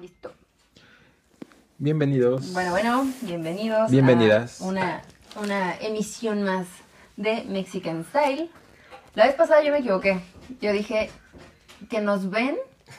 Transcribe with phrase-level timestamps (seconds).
[0.00, 0.32] Listo.
[1.78, 2.52] Bienvenidos.
[2.52, 3.90] Bueno, bueno, bienvenidos.
[3.90, 4.60] Bienvenidas.
[4.60, 5.02] A una,
[5.42, 6.66] una emisión más
[7.16, 8.50] de Mexican Style.
[9.14, 10.20] La vez pasada yo me equivoqué.
[10.60, 11.10] Yo dije
[11.88, 12.56] que nos ven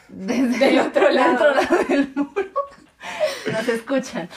[0.10, 1.54] desde Del otro lado.
[1.54, 2.48] del otro lado del muro.
[3.52, 4.30] Nos escuchan.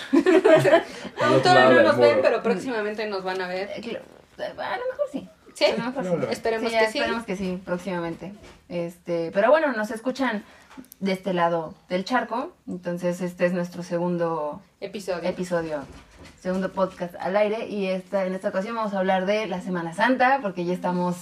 [1.42, 3.70] Todavía no nos ven, pero próximamente nos van a ver.
[3.76, 4.04] Eh, claro,
[4.62, 5.28] A lo mejor sí.
[5.54, 5.64] ¿Sí?
[5.64, 6.26] A lo mejor sí.
[6.30, 6.98] Esperemos Sí, que sí.
[6.98, 8.32] Esperemos que sí, próximamente.
[8.68, 10.44] Este, pero bueno, nos escuchan
[11.00, 12.52] de este lado del charco.
[12.68, 15.28] Entonces, este es nuestro segundo Episodio.
[15.28, 15.82] episodio,
[16.40, 17.66] segundo podcast al aire.
[17.68, 21.16] Y esta, en esta ocasión vamos a hablar de la Semana Santa, porque ya estamos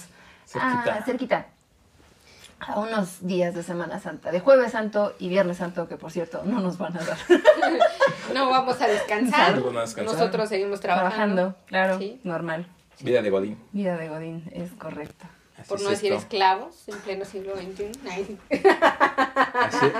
[0.45, 0.95] Cerquita.
[0.99, 1.45] ah, cerquita.
[2.59, 6.41] A unos días de Semana Santa, de Jueves Santo y Viernes Santo, que por cierto
[6.43, 7.17] no nos van a dar.
[8.33, 9.55] no vamos a descansar.
[9.55, 10.13] No vamos a descansar.
[10.17, 11.09] Nosotros seguimos trabajando.
[11.09, 12.19] Trabajando, claro, Sí.
[12.25, 12.67] normal.
[12.99, 13.57] Vida de Godín.
[13.71, 15.25] Vida de Godín, es correcto.
[15.59, 16.23] Así Por es no decir esto.
[16.23, 18.37] esclavos en pleno siglo XXI.
[19.53, 19.91] Así,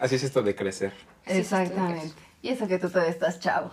[0.00, 0.92] así es esto de crecer.
[1.26, 2.14] Exactamente.
[2.40, 3.70] Y eso que tú todavía estás chavo.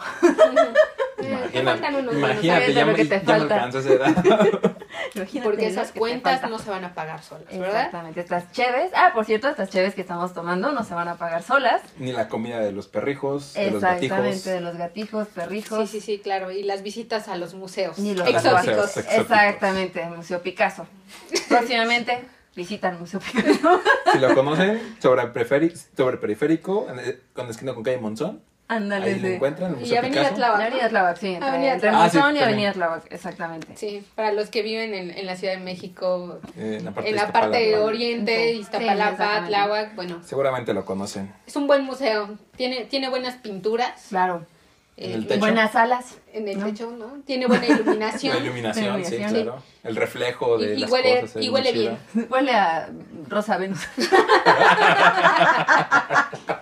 [1.21, 3.69] Eh, te faltan unos imagínate, ya, me, que te ya falta.
[3.69, 4.15] edad.
[5.43, 7.67] Porque esas cuentas no se van a pagar solas, ¿verdad?
[7.67, 8.91] Exactamente, estas cheves.
[8.95, 11.81] Ah, por cierto, estas cheves que estamos tomando no se van a pagar solas.
[11.97, 14.03] Ni la comida de los perrijos, de los gatijos.
[14.03, 15.89] Exactamente, de los gatijos, perrijos.
[15.89, 16.51] Sí, sí, sí, claro.
[16.51, 18.59] Y las visitas a los museos Ni los exóticos.
[18.67, 18.97] museos.
[18.97, 19.19] exóticos.
[19.21, 20.85] Exactamente, el Museo Picasso.
[21.49, 22.23] Próximamente
[22.55, 23.81] visitan el Museo Picasso.
[24.11, 25.23] Si lo conocen, sobre,
[25.95, 28.41] sobre periférico, en el- con la esquina con calle Monzón.
[28.71, 29.33] Ándale, Ahí lo sí.
[29.33, 30.29] encuentran, el Y Avenida.
[30.33, 30.61] Tláhuac.
[30.61, 31.89] Avenida Tláhuac, sí, entre, Avenida entre.
[31.89, 32.43] Ah, sí, y también.
[32.45, 33.67] Avenida Tláhuac, exactamente.
[33.75, 37.09] Sí, para los que viven en, en la Ciudad de México, eh, en la parte,
[37.09, 39.47] en la parte oriente, Sí, Iztapalapa, exactamente.
[39.49, 41.33] Tláhuac, bueno, Seguramente lo conocen.
[41.47, 42.37] es un buen museo.
[42.55, 44.05] Tiene, tiene buenas pinturas.
[44.09, 44.45] Claro.
[44.97, 45.39] Eh, el techo.
[45.39, 46.17] Buenas alas.
[46.33, 46.65] en el ¿no?
[46.67, 47.21] techo, ¿no?
[47.25, 48.35] Tiene buena iluminación.
[48.35, 49.43] La iluminación, sí, iluminación.
[49.45, 49.63] claro.
[49.83, 51.43] El reflejo de Y- y las huele- cosas.
[51.43, 51.97] y huele chido.
[52.13, 52.27] bien.
[52.29, 52.89] Huele a
[53.29, 53.79] Rosa Venus.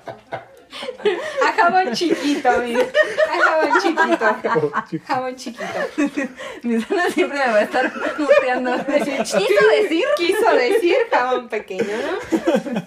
[1.57, 2.85] Jabón chiquito, mira.
[3.43, 5.01] Jabón chiquito.
[5.05, 5.65] Jabón chiquito.
[6.63, 8.85] Mi sana siempre me va a estar muteando.
[8.85, 10.05] ¿Quiso decir?
[10.17, 12.83] Quiso decir jabón pequeño, ¿no?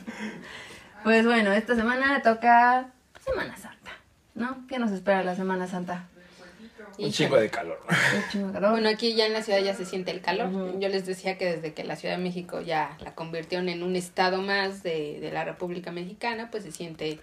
[1.03, 2.91] Pues bueno, esta semana toca
[3.25, 3.92] Semana Santa,
[4.34, 4.66] ¿no?
[4.69, 6.06] ¿Qué nos espera la Semana Santa?
[6.98, 7.81] Un chingo de calor.
[7.88, 8.70] Un chingo de calor.
[8.72, 10.78] Bueno, aquí ya en la ciudad ya se siente el calor.
[10.78, 13.97] Yo les decía que desde que la Ciudad de México ya la convirtieron en un
[13.97, 17.19] estado más de, de la República Mexicana, pues se siente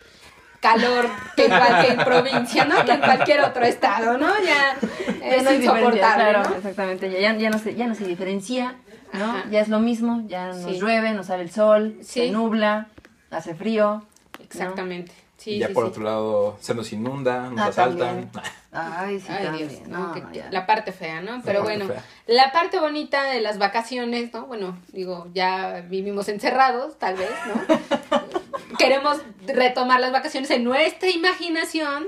[0.71, 2.83] calor que en provincia, ¿no?
[2.85, 4.27] Que en cualquier otro estado, ¿no?
[4.43, 4.77] Ya
[5.23, 6.55] es no insoportable, claro, ¿no?
[6.55, 7.09] exactamente.
[7.21, 8.75] Ya, ya, no se, ya no se diferencia,
[9.13, 9.25] ¿no?
[9.25, 9.45] Ajá.
[9.49, 10.79] Ya es lo mismo, ya nos Sí.
[10.79, 12.87] llueve, nos sale el sol, se nubla,
[13.31, 14.03] hace frío.
[14.43, 15.11] Exactamente.
[15.37, 15.89] Sí, y ya sí, por sí.
[15.91, 18.29] otro lado, se nos inunda, nos Ah, asaltan.
[18.31, 18.51] también.
[18.71, 19.69] Ay, sí, Ay, también.
[19.69, 21.41] Dios, no, que- la parte fea, ¿no?
[21.45, 22.03] Pero bueno, fea.
[22.25, 24.47] la parte bonita de las vacaciones, ¿no?
[24.47, 27.77] Bueno, digo, ya vivimos encerrados, tal vez, ¿no?
[28.79, 32.05] Queremos retomar las vacaciones en nuestra imaginación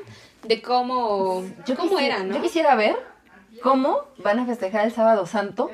[0.47, 2.35] de cómo, Yo cómo quisiera- era, ¿no?
[2.35, 2.97] Yo quisiera ver
[3.61, 5.69] cómo van a festejar el sábado santo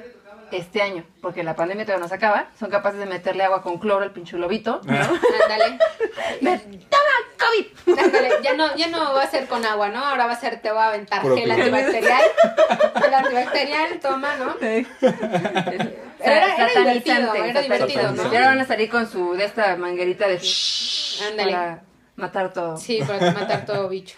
[0.52, 2.48] este año, porque la pandemia todavía no se acaba.
[2.60, 4.94] Son capaces de meterle agua con cloro al pinche globito, ¿no?
[4.96, 5.78] Ándale,
[6.42, 8.00] De, ¡Toma, COVID!
[8.00, 10.04] ándale, ya no, ya no va a ser con agua, ¿no?
[10.06, 12.22] Ahora va a ser, te voy a aventar Puro gel antibacterial.
[13.02, 14.56] Gel antibacterial, toma, ¿no?
[14.62, 18.24] Era- era divertido, era divertido, ¿no?
[18.24, 18.34] ¿no?
[18.34, 20.40] Y ahora van a salir con su, de esta manguerita de
[21.30, 21.52] Ándale.
[21.52, 21.82] para
[22.16, 22.78] matar todo.
[22.78, 24.18] Sí, para matar todo bicho.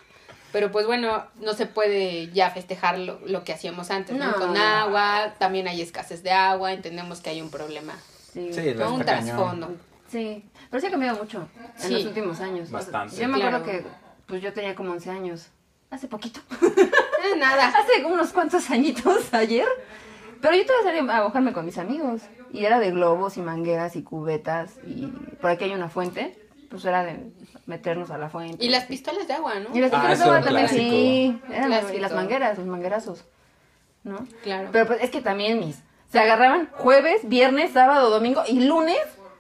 [0.51, 4.27] Pero pues bueno, no se puede ya festejar lo, lo que hacíamos antes, ¿no?
[4.31, 4.35] No.
[4.37, 7.93] Con agua, también hay escasez de agua, entendemos que hay un problema,
[8.33, 8.53] Sí.
[8.53, 8.69] Sí.
[8.69, 9.05] Un cañón.
[9.05, 9.75] trasfondo.
[10.09, 11.47] Sí, pero sí ha cambiado mucho
[11.79, 11.93] en Sí.
[11.93, 12.71] los últimos años.
[12.71, 13.15] Bastante.
[13.17, 13.83] Yo me acuerdo que
[14.25, 15.47] pues yo tenía como 11 años.
[15.89, 16.39] Hace poquito.
[17.17, 17.67] Eh, nada.
[17.75, 19.65] Hace unos cuantos añitos ayer.
[20.39, 22.21] Pero yo todavía salí a mojarme con mis amigos.
[22.53, 24.75] Y era de globos y mangueras y cubetas.
[24.85, 25.07] Y
[25.41, 26.37] por aquí hay una fuente.
[26.69, 27.31] Pues era de
[27.65, 28.63] meternos a la fuente.
[28.63, 29.75] Y las pistolas de agua, ¿no?
[29.75, 30.89] Y las Ah, pistolas de agua también, clásico.
[30.91, 31.41] sí.
[31.53, 33.23] Eran- y las mangueras, los manguerazos.
[34.03, 34.25] ¿No?
[34.43, 34.69] Claro.
[34.71, 35.77] Pero pues es que también mis.
[36.11, 38.97] Se agarraban jueves, viernes, sábado, domingo y lunes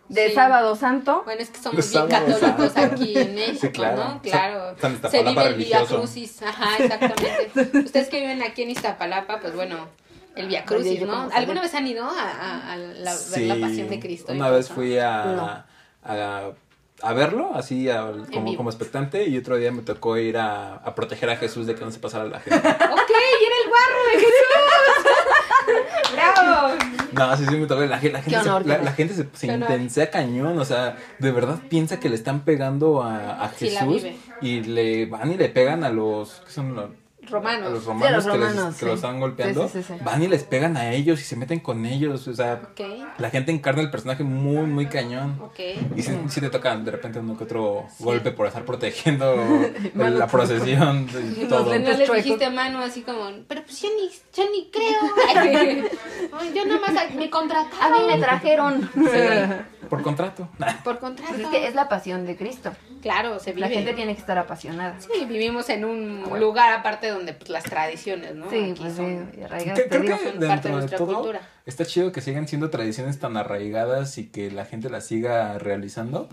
[0.09, 0.35] de Sí.
[0.35, 1.21] sábado santo.
[1.25, 3.97] Bueno, es que somos bien católicos aquí en México, Sí, claro.
[4.03, 4.21] ¿no?
[4.21, 4.75] Claro.
[4.79, 5.85] San Se vive el Via.
[5.85, 6.41] Crucis.
[6.43, 7.77] Ajá, exactamente.
[7.79, 9.87] Ustedes que viven aquí en Iztapalapa, pues bueno,
[10.35, 11.29] el Via Crucis, ¿no?
[11.33, 14.33] ¿Alguna vez han ido a, a- a la, ver la Pasión de Cristo?
[14.33, 15.63] Una vez fui a, No.
[16.03, 16.51] a,
[17.01, 20.95] a verlo, así a- como, como expectante, y otro día me tocó ir a, a
[20.95, 22.57] proteger a Jesús de que no se pasara la gente.
[22.67, 26.13] Ok, y era el barro de Jesús.
[26.13, 26.73] ¡Bravo!
[27.13, 27.81] No, sí, sí, me tocó.
[27.81, 30.57] La, la gente, honor, se, la, gente se, se intensea cañón.
[30.59, 34.03] O sea, de verdad piensa que le están pegando a, a Jesús
[34.41, 36.41] y le van y le pegan a los.
[36.45, 36.89] ¿Qué son los?
[37.29, 37.67] Romanos.
[37.67, 38.37] a los Sí, romanos, a
[38.67, 40.03] los que, los están golpeando, Sí, sí, sí, sí.
[40.03, 42.27] van y les pegan a ellos y se meten con ellos.
[42.27, 42.61] O sea,
[43.17, 45.39] la gente encarna el personaje muy, muy cañón.
[45.95, 49.35] Y sí te tocan de repente uno que otro golpe por estar protegiendo
[49.93, 51.07] Mano la procesión
[51.37, 51.65] y todo.
[51.65, 52.15] No les chuecos.
[52.17, 55.01] dijiste a Manu así como, pero pues yo ni, yo ni creo.
[56.39, 58.01] Ay, yo nada más me A contrataron.
[58.07, 58.89] mí me trajeron.
[59.89, 60.49] Por contrato.
[60.83, 61.31] Por contrato.
[61.33, 62.71] Pues es que es la pasión de Cristo.
[63.01, 63.67] Claro, se vive.
[63.67, 64.99] La gente tiene que estar apasionada.
[64.99, 68.49] Sí, vivimos en un lugar aparte donde pues, las tradiciones, ¿no?
[68.49, 70.17] Sí, Aquí pues son- sí, y arraigadas, creo digo.
[70.17, 71.41] que son parte de dentro de nuestra todo cultura.
[71.65, 76.29] está chido que sigan siendo tradiciones tan arraigadas y que la gente las siga realizando.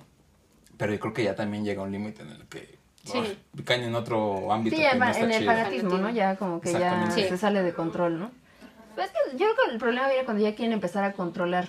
[0.76, 3.18] Pero yo creo que ya también llega un límite en el que Sí.
[3.18, 5.52] uf, caen en otro ámbito Sí, que en, no está en el chido.
[5.52, 6.10] fanatismo, ¿no?
[6.10, 7.10] Ya como que ya.
[7.10, 7.22] Sí.
[7.28, 8.30] se sale de control, ¿no?
[8.94, 11.66] Pero es que yo creo que el problema viene cuando ya quieren empezar a controlar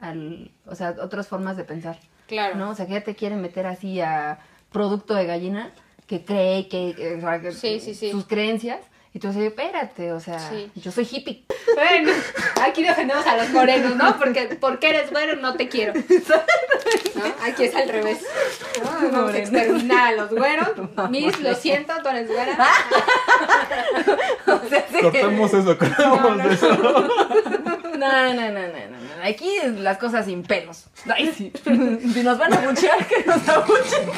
[0.00, 2.56] al, o sea, otras formas de pensar, Claro.
[2.56, 2.70] ¿no?
[2.70, 4.38] O sea, que ya te quieren meter así a
[4.70, 5.70] producto de gallina
[6.06, 8.10] que cree que, que- o sea, que- Sí, sí, sí.
[8.10, 8.80] sus creencias
[9.14, 10.70] y tú dices, espérate, o sea, Sí.
[10.74, 11.44] yo soy hippie.
[11.74, 12.12] Bueno,
[12.62, 14.16] aquí defendemos a los morenos, ¿no?
[14.18, 15.94] Porque porque eres güero no te quiero.
[15.94, 17.24] ¿No?
[17.44, 18.18] Aquí es al revés.
[18.82, 19.10] ¿no?
[19.10, 20.68] Vamos a exterminar a los güeros.
[21.10, 22.56] Miss, lo siento, tú eres güera.
[24.46, 25.00] O sea, sí.
[25.02, 26.68] Cortamos eso, cortamos eso.
[26.78, 29.24] No, no, no, no, no, no.
[29.24, 30.84] Aquí las cosas sin pelos.
[31.12, 31.52] Ay, sí.
[32.12, 34.08] Si nos van a buchear, que nos abuchen.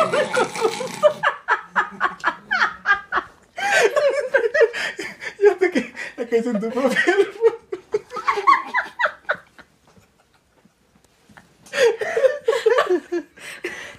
[5.43, 6.99] Ya te que ya caes en tu propio.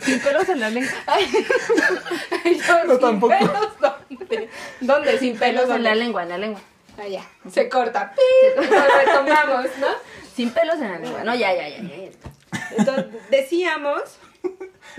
[0.02, 0.92] Sin pelos en la lengua.
[1.06, 1.28] Ay,
[2.68, 3.34] Yo, No, sin tampoco.
[3.38, 4.50] pelos, ¿dónde?
[4.82, 5.20] ¿Dónde?
[5.20, 6.62] Sin pelos, pelos en la lengua, en la lengua.
[6.98, 7.24] Ah, ya.
[7.52, 8.14] Se corta.
[8.14, 8.70] ¡Pip!
[8.72, 9.88] Lo retomamos, ¿no?
[10.36, 11.24] Sin pelos en la lengua.
[11.24, 11.78] No, ya, ya, ya.
[11.82, 12.10] ya, ya.
[12.78, 14.02] Entonces, decíamos,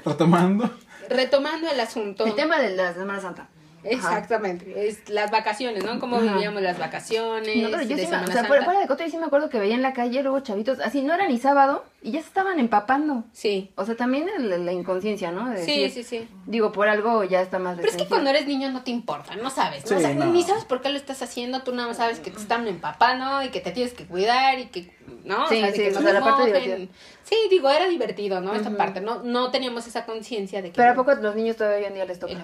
[0.04, 0.70] Retomando.
[1.08, 2.24] retomando el asunto.
[2.24, 3.48] El tema de la Semana Santa.
[3.84, 3.92] Ajá.
[3.94, 5.98] Exactamente, es las vacaciones, ¿no?
[5.98, 6.32] Cómo Ajá.
[6.34, 8.44] vivíamos las vacaciones No, pero yo de sí me, o sea, Santa.
[8.46, 10.78] fuera, fuera de coto, yo sí me acuerdo que veía en la calle luego chavitos,
[10.80, 13.24] así no era ni sábado, y ya se estaban empapando.
[13.32, 15.50] Sí, O sea, también el- la inconsciencia, ¿no?
[15.50, 16.28] De sí, decir, sí, sí.
[16.46, 19.34] Digo, por algo ya está más Pero es que cuando eres niño no te importa,
[19.36, 19.88] no sabes, ¿no?
[19.88, 20.26] Sí, O sea, no.
[20.26, 23.42] ni sabes por qué lo estás haciendo, tú nada más sabes que te están empapando
[23.42, 25.48] y que te tienes que cuidar y que, ¿no?
[25.48, 26.76] Sí, o sea, de sí, que o no sea, la parte divertida.
[27.24, 28.54] Sí, digo, era divertido, ¿no?
[28.54, 30.76] Esta parte, no, no teníamos esa conciencia de que...
[30.76, 32.34] Pero ¿a poco los niños todavía hoy en día les toca?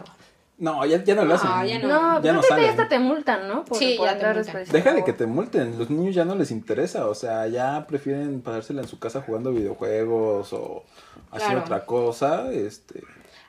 [0.58, 1.69] No, ya, ya no lo No, hacen.
[1.69, 2.14] ya No, no.
[2.16, 3.64] Ya creo no ya hasta te multan, ¿no?
[3.64, 4.55] Por, Sí, por ya te andar multan.
[4.56, 4.72] después.
[4.72, 8.40] Deja de que te multen, los niños ya no les interesa, o sea, ya prefieren
[8.43, 10.84] pasársela en su casa jugando videojuegos o
[11.31, 11.60] haciendo Claro.
[11.60, 13.02] otra cosa, este,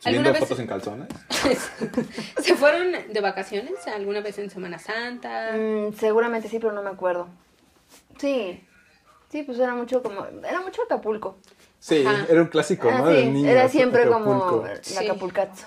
[0.05, 1.07] ¿Alguna subiendo fotos en calzones.
[2.41, 5.51] ¿Se fueron de vacaciones alguna vez en Semana Santa?
[5.53, 7.27] Mm, seguramente sí, pero no me acuerdo.
[8.17, 8.63] Sí.
[9.29, 10.25] Sí, pues era mucho como...
[10.47, 11.37] Era mucho Acapulco.
[11.79, 12.25] Sí, Ajá.
[12.29, 13.11] era un clásico, Ah, ¿no?
[13.11, 14.47] sí, niños, era siempre Acapulco.
[14.49, 14.97] como la Sí.
[14.97, 15.65] Acapulcazo.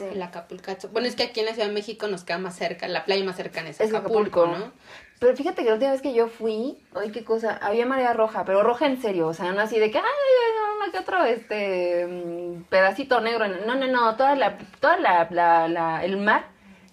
[0.00, 0.14] Sí.
[0.14, 0.88] El Acapulcazo.
[0.88, 3.24] Bueno, es que aquí en la Ciudad de México nos queda más cerca, la playa
[3.24, 4.72] más cercana es Es Acapulco, Acapulco, ¿no?
[5.18, 8.44] Pero fíjate que la última vez que yo fui, ay, qué cosa, había marea roja,
[8.46, 11.22] pero roja en serio, o sea, no así de que, ay, ay, no, que otro,
[11.26, 16.46] este, mm, pedacito negro, no, no, no, toda la, toda la, la, la- el mar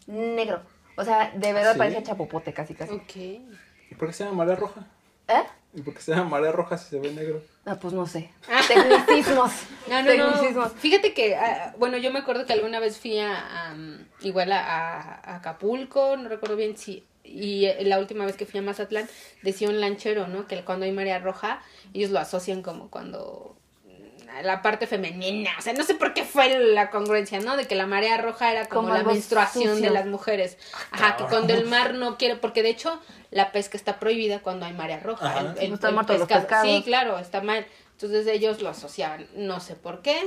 [0.08, 0.62] negro,
[0.98, 1.78] o sea, de verdad ¿Sí?
[1.78, 2.94] parecía chapopote casi, casi.
[2.96, 3.16] Ok.
[3.16, 4.86] ¿Y por qué se llama marea roja?
[5.30, 5.44] ¿Eh?
[5.74, 7.42] ¿Y por qué se llama marea roja si se ve negro?
[7.70, 8.30] Ah, pues no sé,
[8.70, 9.52] tecnicismos,
[9.90, 10.32] No, no, no.
[10.32, 10.72] tecnicismos.
[10.80, 14.62] Fíjate que, ah, bueno, yo me acuerdo que alguna vez fui a, um, igual a,
[14.62, 19.10] a- Acapulco, no recuerdo bien si, y eh, la última vez que fui a Mazatlán,
[19.42, 20.48] decía un lanchero, ¿no?
[20.48, 21.62] Que cuando hay marea roja,
[21.94, 26.24] ellos lo asocian como cuando mm, la parte femenina, o sea, no sé por qué
[26.24, 27.58] fue la congruencia, ¿no?
[27.58, 29.84] De que la marea roja era como, Como la menstruación sucio.
[29.84, 30.58] de las mujeres.
[30.92, 34.66] Ajá, que cuando el mar no quiere, porque de hecho la pesca está prohibida cuando
[34.66, 35.26] hay marea roja.
[35.30, 35.40] Ajá.
[35.40, 36.68] El- el- Están el muertos los pescado- pescados.
[36.68, 37.66] Sí, claro, está mal.
[37.94, 40.22] Entonces ellos lo asociaban, no sé por qué.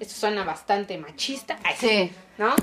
[0.00, 2.54] Esto suena bastante machista, Ay, Sí, ¿no?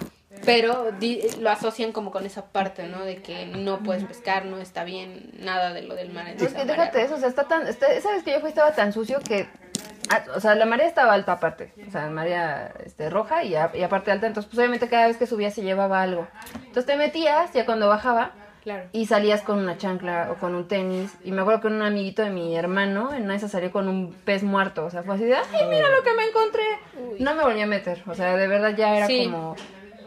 [0.46, 3.04] Pero di- lo asocian como con esa parte, ¿no?
[3.06, 6.28] De que no puedes pescar, no está bien, nada de lo del mar.
[6.28, 8.24] en No, es esa que marea déjate eso, o sea, está tan, está- esa vez
[8.24, 9.48] que yo fui estaba tan sucio que,
[10.10, 13.72] ah, o sea, la marea estaba alta aparte, o sea, marea este, roja y, a-
[13.74, 16.28] y aparte alta, entonces pues obviamente cada vez que subía se llevaba algo.
[16.56, 18.34] Entonces te metías ya cuando bajaba
[18.66, 18.90] Claro.
[18.92, 22.24] y salías con una chancla o con un tenis y me acuerdo que un amiguito
[22.24, 25.16] de mi hermano en una de esas salió con un pez muerto, o sea, fue
[25.16, 26.64] así de, ay, mira lo que me encontré.
[26.98, 27.20] Uy.
[27.20, 29.26] No me volví a meter, o sea, de verdad ya era Sí.
[29.26, 29.56] como...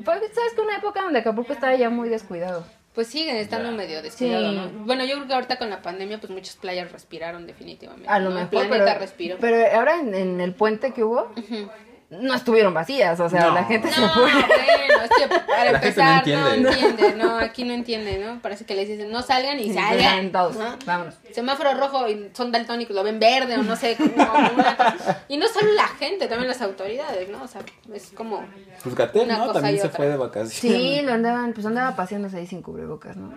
[0.05, 2.65] Fue, ¿sabes que Una época donde Acapulco estaba ya muy descuidado.
[2.95, 3.77] Pues siguen estando Ya.
[3.77, 4.57] medio descuidado, Sí.
[4.57, 4.85] ¿no?
[4.85, 8.09] Bueno, yo creo que ahorita con la pandemia, pues muchas playas respiraron definitivamente.
[8.09, 8.37] A lo ¿no?
[8.41, 9.37] mejor, El planeta pero, respiró.
[9.41, 11.71] pero ahora en, en el puente que hubo, Ujú.
[12.11, 13.55] No estuvieron vacías, o sea, No.
[13.55, 14.23] la gente se No, fue.
[14.23, 16.27] bueno, es que para La gente no empezar
[16.59, 17.15] no entiende.
[17.17, 18.41] no aquí no entiende, ¿no?
[18.41, 19.99] Parece que les dicen, no salgan y salgan.
[20.01, 20.77] salgan todos, ¿no?
[20.87, 21.15] vámonos.
[21.33, 23.97] Semáforo rojo y son daltónicos, lo ven verde o no sé.
[23.97, 24.09] como
[24.55, 24.97] una.
[25.29, 27.43] Y no solo la gente, también las autoridades, ¿no?
[27.43, 27.61] O sea,
[27.93, 28.43] es como...
[28.83, 29.53] Pues Gatel, ¿no?
[29.53, 29.97] También se otra.
[29.97, 30.55] fue de vacaciones.
[30.55, 33.33] Sí, lo andaban, pues andaba paseándose ahí sin cubrebocas, ¿no?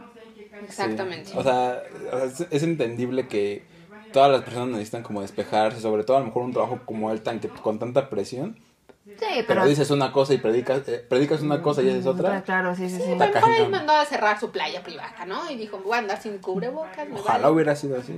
[0.64, 1.32] Exactamente.
[1.32, 1.34] Sí.
[1.38, 1.82] O sea,
[2.14, 3.64] o sea, es, es entendible que
[4.12, 7.22] todas las personas necesitan como despejarse, sobre todo a lo mejor un trabajo como el
[7.22, 8.58] tan que con tanta presión.
[9.04, 9.66] Sí, Pero, pero...
[9.66, 12.44] dices una cosa y predicas, eh, predicas una cosa y haces otra.
[12.44, 13.16] Claro, sí, sí, sí.
[13.18, 15.50] Pero mejor él mandó a cerrar su playa privada, ¿no?
[15.50, 17.08] Y dijo, voy a andar sin cubrebocas.
[17.12, 17.54] Ojalá vale".
[17.54, 18.18] hubiera sido así.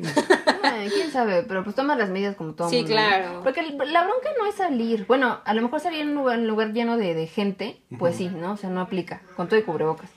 [0.61, 3.39] Ay, quién sabe, pero pues toma las medidas como todo Sí, mundo, claro.
[3.43, 5.05] Porque el- la bronca no es salir.
[5.07, 7.81] Bueno, a lo mejor salir en un lugar, en un lugar lleno de, de gente,
[7.97, 8.51] pues sí, ¿no?
[8.53, 10.09] O sea, no aplica, con todo y cubrebocas.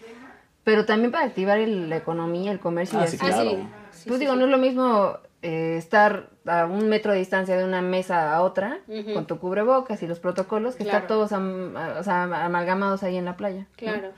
[0.64, 3.26] Pero también para activar el- la economía, el comercio y Ah, sí, así.
[3.26, 3.50] Claro.
[3.50, 3.56] sí.
[3.92, 4.38] Sí, pues sí, digo, sí.
[4.40, 5.16] no es lo mismo
[5.46, 8.80] eh, estar a un metro de distancia de una mesa a otra
[9.14, 10.98] con tu cubrebocas y los protocolos que Claro.
[10.98, 13.60] estar todos am- a- o sea, amalgamados ahí en la playa.
[13.60, 13.66] ¿no?
[13.76, 14.10] Claro.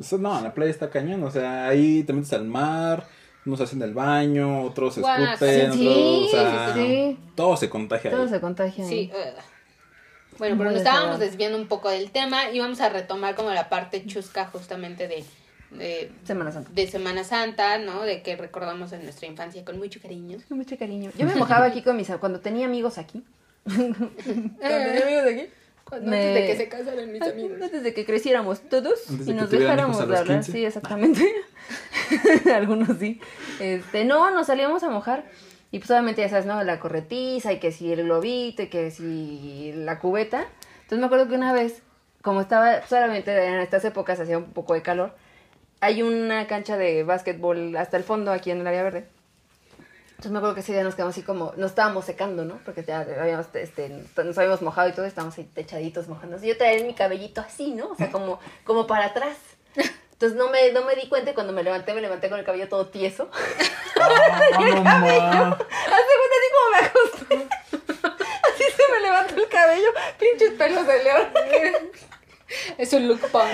[0.00, 1.22] Eso no, la playa está cañón.
[1.22, 3.06] O sea, ahí te metes al mar,
[3.46, 7.18] unos hacen el baño, otros Guau, escupen, sí, otros, o sea, sí, sí.
[7.36, 8.28] todo se contagia Todo ahí.
[8.28, 8.84] se contagia.
[8.84, 9.10] Sí.
[9.14, 9.32] ahí.
[10.38, 13.68] Bueno, pero nos estábamos desviando un poco del tema y vamos a retomar como la
[13.68, 15.24] parte chusca justamente de,
[15.78, 16.70] de, Semana Santa.
[16.72, 18.02] de Semana Santa, ¿no?
[18.02, 20.38] De que recordamos en nuestra infancia con mucho cariño.
[20.48, 21.10] Con mucho cariño.
[21.16, 23.22] Yo me mojaba aquí con mis cuando tenía amigos aquí.
[23.64, 24.06] cuando
[24.58, 25.50] tenía amigos aquí.
[25.84, 27.62] Cuando Me- antes de que se casaran mis amigos.
[27.62, 30.24] Antes de que creciéramos todos Antes y de nos dejáramos hablar.
[30.24, 30.52] 15.
[30.52, 31.34] Sí, exactamente.
[32.54, 33.20] Algunos sí.
[33.60, 35.24] Este, no, nos salíamos a mojar.
[35.70, 36.62] Y pues obviamente ya sabes, ¿no?
[36.62, 40.46] La corretiza y que si el globito y que si la cubeta.
[40.76, 41.82] Entonces me acuerdo que una vez,
[42.22, 45.14] como estaba solamente en estas épocas hacía un poco de calor,
[45.84, 49.06] hay una cancha de básquetbol hasta el fondo aquí en el área verde.
[50.12, 52.58] Entonces me acuerdo que ese día nos quedamos así como, nos estábamos secando, ¿no?
[52.64, 56.46] Porque ya habíamos, este, nos habíamos mojado y todo, estábamos ahí echaditos mojándose.
[56.46, 57.88] Yo traía mi cabellito así, ¿no?
[57.90, 59.36] O sea, como, como para atrás.
[60.12, 62.46] Entonces no me, no me di cuenta y cuando me levanté, me levanté con el
[62.46, 63.28] cabello todo tieso.
[64.00, 64.96] Ah, no, ma.
[64.96, 67.48] Hace cuenta así como me acosté.
[68.54, 69.88] Así se me levantó el cabello,
[70.18, 71.28] pinches pelos de león.
[72.78, 73.44] Es un look punk.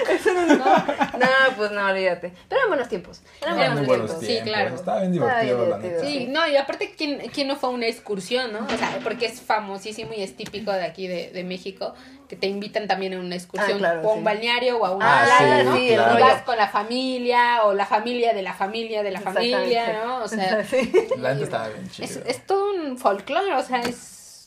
[1.19, 2.33] No, pues no, olvídate.
[2.49, 3.21] Pero eran buenos tiempos.
[3.43, 4.27] Eran buenos Muy buenos tiempos.
[4.27, 4.75] Sí, claro.
[4.75, 6.03] Estaba bien Estaba bien divertido, la divertido.
[6.03, 6.07] neta.
[6.21, 8.61] Sí, no, y aparte, ¿quién, quién no fue a una excursión, no?
[8.67, 11.95] O sea, porque es famosísimo y es típico de aquí de, de México,
[12.29, 14.25] que te invitan también a una excursión Ah, claro, o a un sí.
[14.25, 15.77] balneario o a una Ah, playa, sí, ¿no?
[15.77, 16.21] sí, Y claro.
[16.25, 20.01] vas con la familia o la familia de la familia de la familia.
[20.05, 20.23] ¿no?
[20.25, 20.93] O sea, Sí.
[21.19, 22.23] La neta estaba bien es, chido.
[22.27, 23.97] es todo un folclore, o sea, es...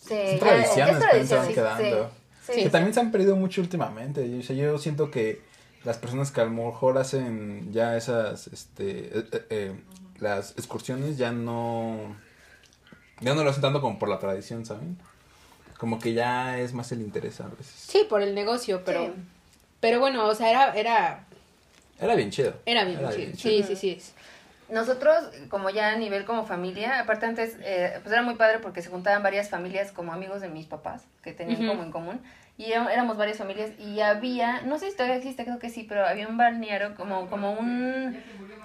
[0.07, 2.12] Sí, tradiciones es que tradición, quedando.
[2.45, 2.63] Sí, Sí.
[2.63, 4.29] Que también se han perdido mucho últimamente.
[4.29, 5.41] Yo, o sea, yo siento que
[5.83, 9.75] las personas que a lo mejor hacen ya esas, este, eh, eh, eh,
[10.19, 12.15] las excursiones ya no,
[13.21, 14.97] ya no lo hacen tanto como por la tradición, ¿saben?
[15.77, 17.73] Como que ya es más el interés a veces.
[17.75, 19.05] Sí, por el negocio, pero...
[19.05, 19.13] Sí.
[19.81, 20.73] Pero bueno, o sea, era...
[20.73, 21.25] Era,
[22.00, 22.53] Era bien chido.
[22.65, 23.35] era bien, chido.
[23.35, 23.97] Sí, sí, sí.
[24.74, 25.15] Nosotros,
[25.50, 28.89] como ya a nivel como familia, aparte antes, eh, pues era muy padre porque se
[28.89, 31.68] juntaban varias familias como amigos de mis papás, que tenían Ujú.
[31.70, 32.22] como en común,
[32.58, 35.86] y era- éramos varias familias, y había, no sé si todavía existe, creo que sí,
[35.88, 38.20] pero había un balneario, como, como un,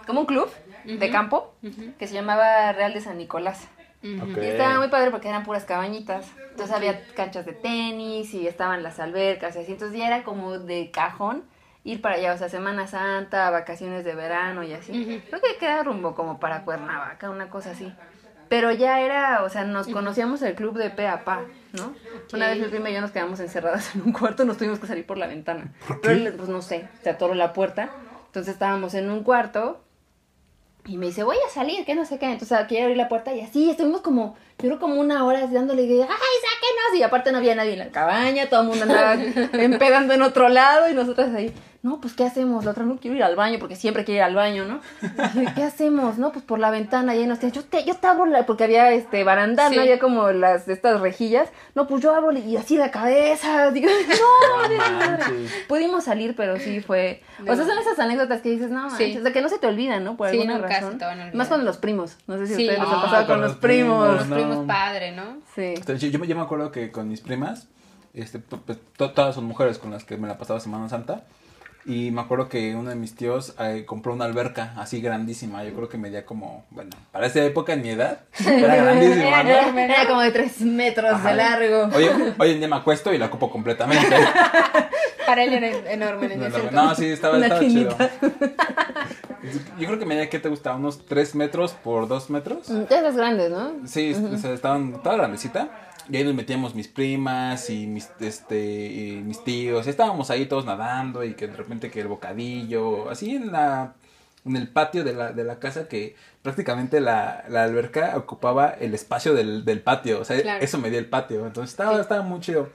[0.07, 0.51] como un club
[0.85, 1.13] de Ujú.
[1.13, 1.93] campo, Ujú.
[1.99, 3.69] que se llamaba Real de San Nicolás.
[4.03, 4.31] Ujú.
[4.31, 4.39] Ok.
[4.39, 6.27] Y estaba muy padre porque eran puras cabañitas.
[6.53, 9.73] Entonces había canchas de tenis y estaban las albercas y así.
[9.73, 11.45] Entonces ya era como de cajón
[11.89, 12.35] ir para allá.
[12.35, 15.23] O sea, Semana Santa, vacaciones de verano y así.
[15.29, 17.93] Creo que queda rumbo como para Cuernavaca, una cosa así.
[18.49, 21.43] Pero ya era, o sea, nos conocíamos el club de pe a pa,
[21.73, 21.95] ¿no?
[22.33, 24.87] Una vez mi prima y yo nos quedamos encerradas en un cuarto, nos tuvimos que
[24.87, 25.73] salir por la ventana.
[26.03, 27.91] Pero él, pues no sé, se atoró la puerta.
[28.27, 29.83] Entonces estábamos en un cuarto
[30.87, 32.27] y me dice, voy a salir, que no sé qué.
[32.33, 35.83] Entonces quiere abrir la puerta y así estuvimos como, yo creo como una hora dándole,
[35.83, 36.99] y, ¡ay, sáquenos!
[36.99, 39.15] Y aparte no había nadie en la cabaña, todo el mundo andaba
[39.53, 42.65] empedando en otro lado y nosotras ahí, no, pues ¿qué hacemos?
[42.65, 44.81] La otra no quiero ir al baño porque siempre quiere ir al baño, ¿no?
[45.35, 46.19] Y yo, ¿qué hacemos?
[46.19, 48.45] No, pues por la ventana y ahí nos decían, yo te, yo te abro la,
[48.47, 49.77] porque había este barandal, Sí.
[49.77, 49.83] ¿no?
[49.83, 51.49] Había como las, estas rejillas.
[51.77, 53.71] No, pues yo abro y así la cabeza.
[53.73, 55.53] Digo, no, manches.
[55.69, 57.23] Pudimos salir, pero sí fue.
[57.45, 57.53] No.
[57.53, 59.05] O sea, son esas anécdotas que dices, no, Sí.
[59.05, 60.17] manches, o sea, que no se te olvidan, ¿no?
[60.17, 60.99] Por Sí, alguna nunca se razón.
[60.99, 61.37] te van a olvidar.
[61.37, 62.17] Más con los primos.
[62.27, 64.05] No sé si ustedes les ha Ah, pasado con, con los primos.
[64.07, 64.17] primos.
[64.19, 64.35] Los no.
[64.37, 65.37] primos padre, ¿no?
[65.55, 65.75] Sí.
[65.77, 67.69] Entonces, yo, yo me acuerdo que con mis primas,
[68.15, 71.23] este, pues, pues, to- todas son mujeres con las que me la pasaba Semana Santa.
[71.89, 75.65] Y me acuerdo que uno de mis tíos eh, compró una alberca así grandísima.
[75.65, 79.49] Yo creo que medía como, bueno, para esa época en mi edad, era grandísima, ¿no?
[79.49, 81.31] Era, era como de tres metros Ajá.
[81.31, 81.97] de largo.
[81.97, 84.07] Hoy, hoy en día me acuesto y la ocupo completamente.
[85.27, 87.97] Para él era enorme en No, ese no, sí, estaba, estaba chido.
[89.79, 90.77] Yo creo que medía, ¿qué te gustaba?
[90.77, 92.69] ¿Unos 3 metros por 2 metros?
[92.69, 93.73] Mm, esas grandes, ¿no?
[93.87, 95.88] Sí, o sea, estaban toda grandecita.
[96.11, 99.87] Y ahí nos metíamos mis primas y mis, este, y mis tíos.
[99.87, 103.95] Estábamos ahí todos nadando y que de repente que el bocadillo, así en la
[104.45, 108.95] en el patio de la, de la casa que prácticamente la, la alberca ocupaba el
[108.95, 110.21] espacio del, del patio.
[110.21, 110.65] O sea, Claro.
[110.65, 111.47] eso medía el patio.
[111.47, 112.01] Entonces estaba, Sí.
[112.01, 112.71] estaba muy chido.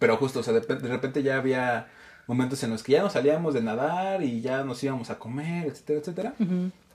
[0.00, 1.86] Pero justo, o sea, de, de repente ya había
[2.26, 5.66] momentos en los que ya nos salíamos de nadar y ya nos íbamos a comer,
[5.66, 6.34] etcétera, etcétera.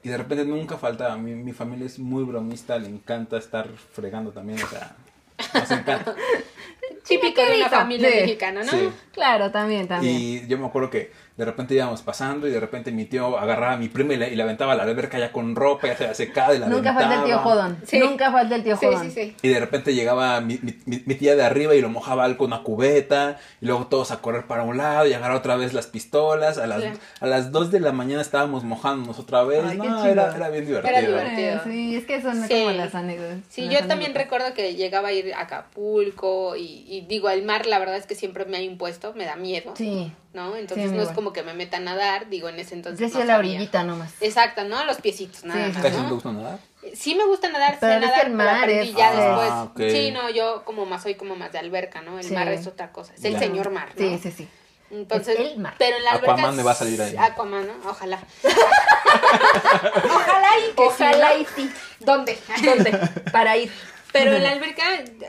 [0.04, 1.16] Y de repente nunca faltaba.
[1.18, 4.96] Mi, mi familia es muy bromista, le encanta estar fregando también, o sea,
[5.38, 6.16] nos.
[7.08, 8.16] Típico de una familia Sí.
[8.22, 8.72] mexicana, ¿no?
[8.72, 8.90] Sí.
[9.14, 10.16] Claro, también, también.
[10.16, 13.74] Y yo me acuerdo que de repente íbamos pasando y de repente mi tío agarraba
[13.74, 15.96] a mi prima y la, y la aventaba a la alberca ya con ropa, ya
[15.96, 17.40] se la secada y la Nunca falta el tío.
[17.40, 17.78] Jodón.
[17.86, 18.00] Sí.
[18.00, 19.12] Nunca falta el tío Jodón.
[19.12, 19.36] sí, sí.
[19.42, 20.76] Y de repente llegaba mi, mi-
[21.06, 23.40] mi- tía de arriba y lo mojaba algo con una cubeta.
[23.62, 26.58] Y luego todos a correr para un lado y agarrar otra vez las pistolas.
[26.58, 26.98] A las, Claro.
[27.22, 29.64] a las 2 de la mañana estábamos mojándonos otra vez.
[29.66, 30.96] Ay, no, era, era bien divertido.
[30.98, 31.62] Era divertido.
[31.64, 32.54] Sí, es que son Sí.
[32.54, 33.38] como las anécdotas.
[33.50, 34.24] Sí, las yo también anécdotas.
[34.24, 38.06] recuerdo que llegaba a ir a Acapulco y, y digo, el mar la verdad es
[38.06, 40.12] que siempre me ha impuesto, me da miedo, Sí.
[40.34, 40.56] ¿no?
[40.56, 43.20] Entonces Sí, no es como que me meta a nadar, digo, en ese entonces Decía
[43.22, 43.52] no la sabía.
[43.52, 44.12] orillita nomás.
[44.22, 44.84] Exacto, ¿no?
[44.86, 46.60] Los piecitos, nada Sí, más, ¿Casi no te gusta nadar?
[46.94, 49.92] Sí me gusta nadar, Pero sé nadar, el pero mar aprendí es- ya Ah, después.
[49.92, 52.18] Sí, no, yo como más soy como más de alberca, ¿no?
[52.20, 52.34] El Sí.
[52.34, 53.40] mar es otra cosa, es el Ya.
[53.40, 54.02] señor mar, ¿no?
[54.02, 54.48] Sí, sí, sí.
[54.90, 55.76] Entonces, Es el mar.
[55.78, 57.14] pero en la alberca Aquaman me va a salir ahí.
[57.18, 57.90] Aquaman, ¿no?
[57.90, 58.20] Ojalá.
[59.14, 61.72] Ojalá y que Ojalá sí, y sí.
[62.00, 62.40] ¿Dónde?
[62.64, 62.92] ¿Dónde?
[63.32, 63.72] Para ir.
[64.18, 64.84] Pero en la alberca,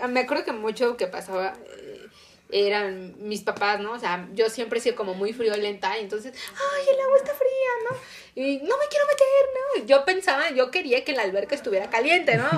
[0.08, 2.06] me acuerdo que mucho que pasaba eh,
[2.50, 3.92] eran mis papás, ¿no?
[3.92, 7.34] O sea, yo siempre he sido como muy friolenta y entonces, ay, el agua está
[7.34, 7.96] fría, ¿no?
[8.34, 9.86] Y no me quiero meter, ¿no?
[9.86, 12.48] Yo pensaba, yo quería que la alberca estuviera caliente, ¿no?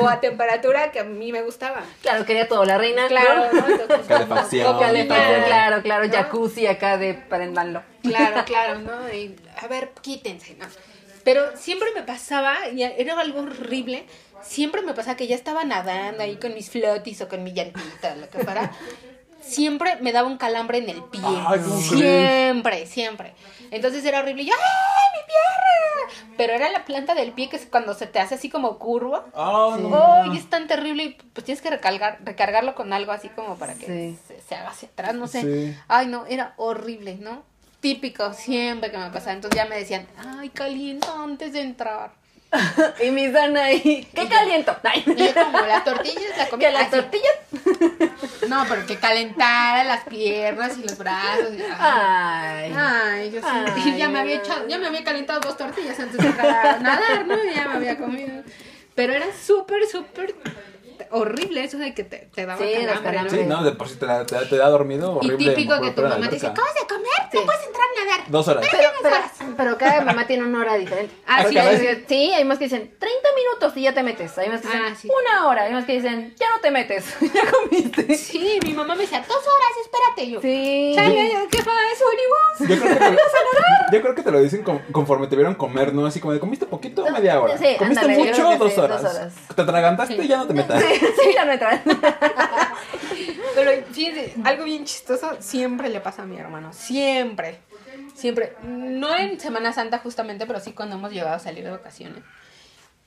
[0.00, 1.82] O a temperatura que a mí me gustaba.
[2.02, 2.64] Claro, quería todo.
[2.64, 3.08] La reina.
[3.08, 3.60] Claro, ¿no?
[3.60, 3.68] ¿no?
[3.68, 4.66] Entonces, Calefacción.
[4.66, 6.06] como Calefacción, niña, claro, claro.
[6.06, 6.12] ¿no?
[6.12, 7.82] Jacuzzi acá de prendanlo.
[8.02, 9.12] Claro, claro, ¿no?
[9.12, 10.66] Y, a ver, quítense, ¿no?
[11.24, 14.06] Pero siempre me pasaba, y era algo horrible,
[14.42, 18.14] siempre me pasaba que ya estaba nadando ahí con mis flotis o con mi llantita,
[18.16, 18.70] lo que fuera.
[19.42, 21.20] Siempre me daba un calambre en el pie.
[21.24, 23.32] Ay, ¿cómo siempre, siempre.
[23.70, 24.42] Entonces era horrible.
[24.42, 26.34] Y yo, ¡ay, mi pierna!
[26.36, 29.24] Pero era la planta del pie que es cuando se te hace así como curva.
[29.26, 29.82] Sí.
[29.88, 30.22] no.
[30.24, 31.02] ¡Ay, es tan terrible!
[31.04, 34.18] Y pues tienes que recargar, recargarlo con algo así como para que Sí.
[34.28, 35.40] se, se haga hacia atrás, no sé.
[35.40, 35.76] Sí.
[35.88, 37.42] Ay, no, era horrible, ¿no?
[37.80, 39.32] Típico, siempre que me pasaba.
[39.32, 42.12] Entonces ya me decían, ay, calienta antes de entrar.
[43.04, 44.06] Y mi Dana ahí.
[44.14, 44.76] ¿Qué caliento?
[45.06, 46.90] Yo como las tortillas la Que las así.
[46.90, 47.34] tortillas.
[48.48, 51.52] No, pero que calentara las piernas y los brazos.
[51.56, 52.72] y- ay.
[52.72, 52.74] Ay.
[52.76, 53.46] Ay, yo sí.
[53.84, 56.78] Ay, ya me había echado, ya me había calentado dos tortillas antes de entrar a
[56.78, 57.34] nadar, ¿no?
[57.44, 58.42] Y ya me había comido.
[58.94, 60.34] Pero era súper, súper
[61.12, 62.72] horrible eso de que te, te daba Sí.
[63.30, 65.54] Sí, no, de por sí te, da- te, da- te da dormido Y horrible.
[65.54, 67.38] típico que tu mamá te dice, acabas de comer, Sí.
[67.38, 68.30] no puedes entrar a nadar.
[68.30, 68.66] Dos horas.
[68.70, 69.16] Pero, pero,
[69.56, 71.14] pero cada mamá tiene una hora diferente.
[71.26, 72.32] Ah, sí, hay sí.
[72.32, 74.36] hay más que dicen 30 minutos y ya te metes.
[74.38, 75.08] Hay más que dicen Ah, sí.
[75.08, 75.62] una hora.
[75.64, 77.04] Hay más que dicen ya no te metes.
[77.34, 78.16] ya comiste.
[78.16, 80.22] Sí, mi mamá me decía, dos horas, espérate.
[80.24, 80.92] Y yo, Sí.
[80.94, 81.70] chale, ¿qué pasa?
[82.00, 82.68] ¿Unibus?
[82.70, 83.16] Yo creo, que te lo,
[83.92, 86.06] yo creo que te lo dicen con- conforme te vieron comer, ¿no?
[86.06, 87.56] Así como de, ¿comiste poquito o media hora?
[87.58, 89.02] Sí, ¿Comiste ándale, mucho dos sí, horas?
[89.02, 89.32] dos horas.
[89.54, 90.28] ¿Te atragantaste Sí.
[90.28, 90.82] ya no te metas?
[90.82, 91.52] Sí, sí, ya no.
[93.54, 96.72] Pero fíjense, algo bien chistoso siempre le pasa a mi hermano.
[96.72, 97.60] Siempre.
[98.14, 98.54] Siempre.
[98.62, 102.22] No en Semana Santa justamente, pero sí cuando hemos llegado a salir de vacaciones.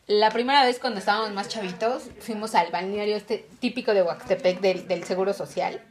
[0.08, 4.88] La primera vez cuando estábamos más chavitos, fuimos al balneario este típico de Huaxtepec del,
[4.88, 5.82] del Seguro Social.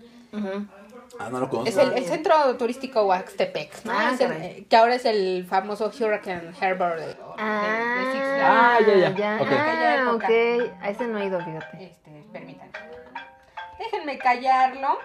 [1.18, 1.68] Ah, no lo conozco.
[1.68, 3.92] Es el, el centro turístico Huaxtepec, ¿no?
[3.92, 8.25] Ah, Es el, eh, que ahora es el famoso Hurricane Harbor de, de- de Six
[8.44, 9.37] Ah, ya, ya.
[9.40, 9.46] Ok.
[9.46, 10.27] Aquella Ah, época.
[10.27, 10.83] ok.
[10.83, 11.85] A ese no he ido, fíjate.
[11.85, 12.72] Este, permítanme.
[13.79, 14.98] Déjenme callarlo.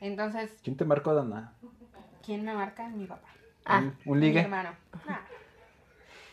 [0.00, 1.52] Entonces, ¿Quién te marcó, Dana?
[2.24, 2.88] ¿quién me marca?
[2.88, 3.28] Mi papá.
[3.64, 3.78] Ah.
[3.78, 4.40] ¿Un, un Mi ligue?
[4.40, 4.70] hermano.
[5.08, 5.20] Ah.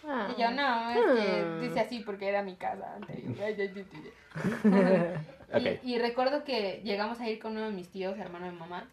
[0.08, 0.28] Ah.
[0.36, 1.62] Y yo, no, es que Hmm.
[1.62, 3.34] dice así porque era mi casa anterior.
[5.84, 8.84] Y, y recuerdo que llegamos a ir con uno de mis tíos, hermano de mamá.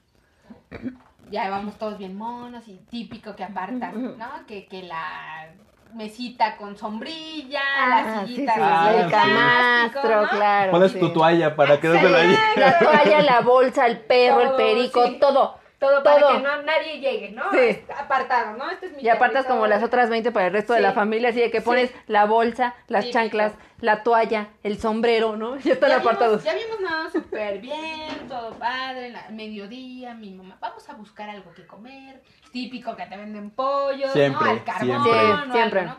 [1.31, 4.47] Ya vamos todos bien monos y típico que apartas, ¿no?
[4.47, 5.49] Que, que la
[5.95, 9.11] mesita con sombrilla, Ah, la sí, sí, sillita sí, Ah, el sí.
[9.11, 10.71] camastro, claro.
[10.73, 11.01] Pones sí.
[11.01, 12.09] tu toalla para que no te
[12.57, 15.19] la toalla, la bolsa, el perro, el perico, sí.
[15.19, 15.59] todo.
[15.83, 16.37] Todo para Todo.
[16.37, 17.51] que no, nadie llegue, ¿no?
[17.51, 17.83] Sí.
[17.99, 18.71] Apartado, ¿no?
[18.71, 19.55] Este es mi Y apartas territorio.
[19.61, 21.65] como las otras 20 para el resto de la familia, así de que Sí.
[21.65, 25.57] pones la bolsa, las chanclas, la toalla, el sombrero, ¿no?
[25.65, 26.45] Ya están Ya apartados.
[26.45, 31.53] Ya habíamos nadado súper bien, todo padre, la- mediodía, mi mamá, vamos a buscar algo
[31.53, 34.51] que comer, típico que te venden pollo, Siempre, ¿no?
[34.53, 35.13] Al carbón, siempre.
[35.13, 35.83] Sí, o algo, siempre.
[35.87, 35.97] ¿no?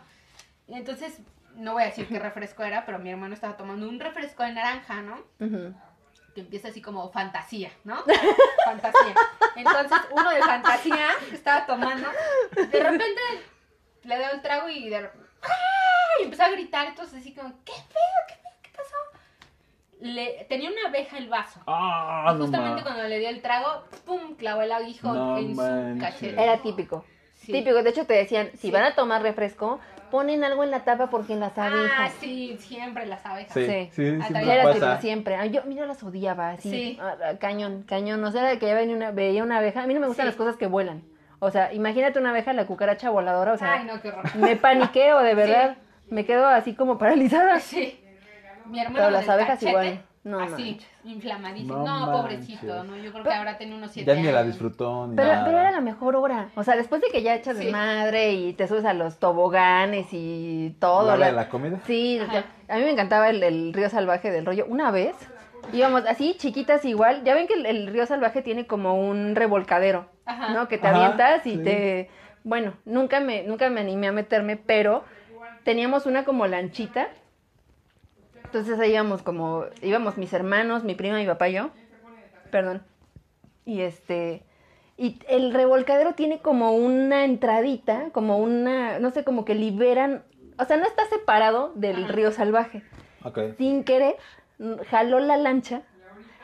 [0.69, 1.19] Entonces,
[1.56, 4.54] no voy a decir qué refresco era, pero mi hermano estaba tomando un refresco de
[4.54, 5.15] naranja, ¿no?
[5.39, 5.74] Ujú.
[6.34, 7.98] Que empieza así como fantasía, ¿no?
[8.65, 9.15] fantasía.
[9.56, 12.08] Entonces, uno de fantasía que estaba tomando,
[12.56, 13.22] de repente
[14.04, 16.22] le dio el trago y de repente, ¡ay!
[16.22, 18.19] Y empezó a gritar, entonces así como, ¿qué pedo?
[18.28, 18.54] ¿Qué pedo?
[18.62, 18.96] ¿Qué pasó?
[20.02, 21.62] le, tenía una abeja el vaso.
[21.67, 25.93] Ah, Y justamente cuando le dio el trago, pum, clavó el aguijón No en manches.
[25.96, 26.43] su cachete.
[26.43, 27.06] Era típico.
[27.45, 27.51] Sí.
[27.51, 27.82] Típico.
[27.84, 28.71] De hecho, te decían, si Sí.
[28.71, 29.79] van a tomar refresco,
[30.12, 32.13] ponen algo en la tapa porque las Ah, abejas.
[32.19, 33.53] sí, siempre las abejas.
[33.53, 33.89] Sí, Sí.
[33.91, 35.01] sí, Ah, siempre pasa.
[35.01, 35.36] siempre.
[35.36, 36.69] Ay, yo, mira, las odiaba, así.
[36.69, 36.99] Sí.
[37.01, 38.23] ah, ah, cañón, cañón.
[38.23, 39.84] O sea, de que ya venía una, veía una abeja.
[39.84, 40.27] A mí no me gustan Sí.
[40.27, 41.03] las cosas que vuelan.
[41.39, 43.53] O sea, imagínate una abeja, la cucaracha voladora.
[43.53, 44.36] O sea, Ay, no, qué horror.
[44.36, 45.77] me paniqueo, de verdad.
[46.10, 47.60] Me quedo así como paralizada.
[47.60, 47.99] Sí.
[48.67, 50.01] Mi hermano Pero las abejas cachete, igual.
[50.23, 50.88] No así, manches.
[51.03, 51.77] inflamadísimo.
[51.86, 52.83] No No, pobrecito.
[52.86, 52.95] ¿no?
[52.97, 54.53] Yo creo que ahora tiene unos siete Ya ni la años.
[54.53, 55.45] disfrutó ni Pero, nada.
[55.45, 56.49] pero era la mejor hora.
[56.55, 57.65] O sea, después de que ya echas Sí.
[57.65, 61.07] desmadre y te subes a los toboganes y todo.
[61.07, 61.79] ¿La hora la- de la comida?
[61.86, 62.45] Sí, Ajá.
[62.69, 64.65] a mí me encantaba el, el río salvaje del rollo.
[64.69, 65.13] Una vez
[65.73, 67.23] íbamos así, chiquitas igual.
[67.25, 70.53] Ya ven que el, el río salvaje tiene como un revolcadero, Ajá.
[70.53, 70.69] ¿no?
[70.69, 71.63] Que te Ajá, avientas y sí.
[71.63, 72.09] te...
[72.45, 75.03] Bueno, nunca me, nunca me animé a meterme, pero
[75.63, 77.07] teníamos una como lanchita.
[78.54, 79.66] Entonces ahí íbamos como...
[79.82, 81.72] Íbamos mis hermanos, mi prima, mi papá y yo.
[82.52, 82.84] Perdón.
[83.66, 84.44] Y este...
[84.96, 90.24] Y el revolcadero tiene como una entradita, como una, no sé, como que liberan,
[90.60, 92.84] o sea, no está separado del río salvaje.
[93.24, 93.39] Ok.
[93.58, 94.18] Sin querer,
[94.92, 95.82] jaló la lancha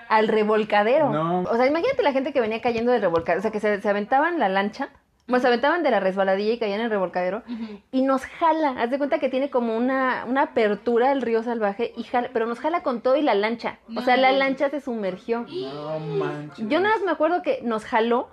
[0.08, 1.12] al revolcadero.
[1.12, 1.42] No.
[1.44, 3.88] O sea, imagínate la gente que venía cayendo del revolcadero, o sea, que se, se
[3.88, 4.90] aventaban la lancha,
[5.38, 7.44] se aventaban de la resbaladilla y caían en el revolcadero,
[7.92, 11.94] y nos jala, haz de cuenta que tiene como una, una apertura el río salvaje,
[11.96, 13.78] y jala, pero nos jala con todo y la lancha.
[13.96, 15.46] O sea, la lancha se sumergió.
[15.48, 16.66] No manches.
[16.68, 18.30] Yo nada más me acuerdo que nos jaló.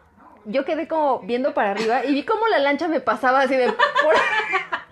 [0.46, 3.66] Yo quedé como viendo para arriba y vi como la lancha me pasaba así de.
[3.66, 4.14] por-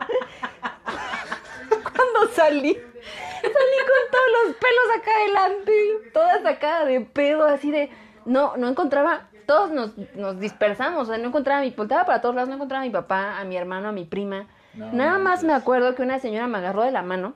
[1.69, 5.73] Cuando salí, salí con todos los pelos acá adelante,
[6.13, 7.91] toda sacada de pedo, así de.
[8.25, 9.29] No, no encontraba.
[9.47, 11.71] Todos nos, nos dispersamos, o sea, no encontraba mi.
[11.71, 14.47] Voltaba para todos lados, no encontraba a mi papá, a mi hermano, a mi prima.
[14.75, 17.35] No Nada más me acuerdo que una señora me agarró de la mano.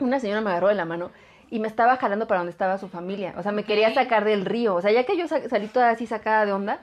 [0.00, 1.10] Una señora me agarró de la mano
[1.50, 3.34] y me estaba jalando para donde estaba su familia.
[3.38, 4.74] O sea, me quería sacar del río.
[4.74, 6.78] O sea, ya que yo sa- salí toda así sacada de onda,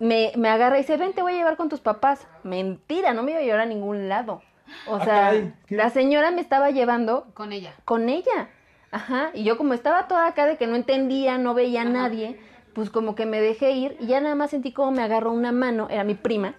[0.00, 2.26] me, me agarra y dice, ven, te voy a llevar con tus papás.
[2.44, 4.42] Mentira, no me iba a llevar a ningún lado.
[4.86, 5.32] O Ah, sea,
[5.68, 7.74] la señora me estaba llevando Con ella.
[7.84, 8.48] con ella.
[8.90, 9.30] Ajá.
[9.34, 11.92] Y yo como estaba toda acá de que no entendía, no veía a Ajá.
[11.92, 12.40] nadie,
[12.78, 15.50] pues como que me dejé ir y ya nada más sentí como me agarró una
[15.50, 16.54] mano, era mi prima,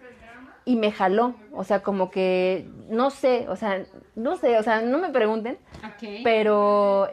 [0.65, 1.35] y me jaló.
[1.53, 5.57] O sea, como que, no sé, o sea, no sé, o sea, no me pregunten,
[6.25, 7.07] pero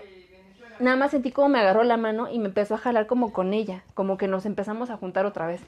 [0.80, 3.54] nada más sentí como me agarró la mano y me empezó a jalar como con
[3.54, 5.60] ella, como que nos empezamos a juntar otra vez.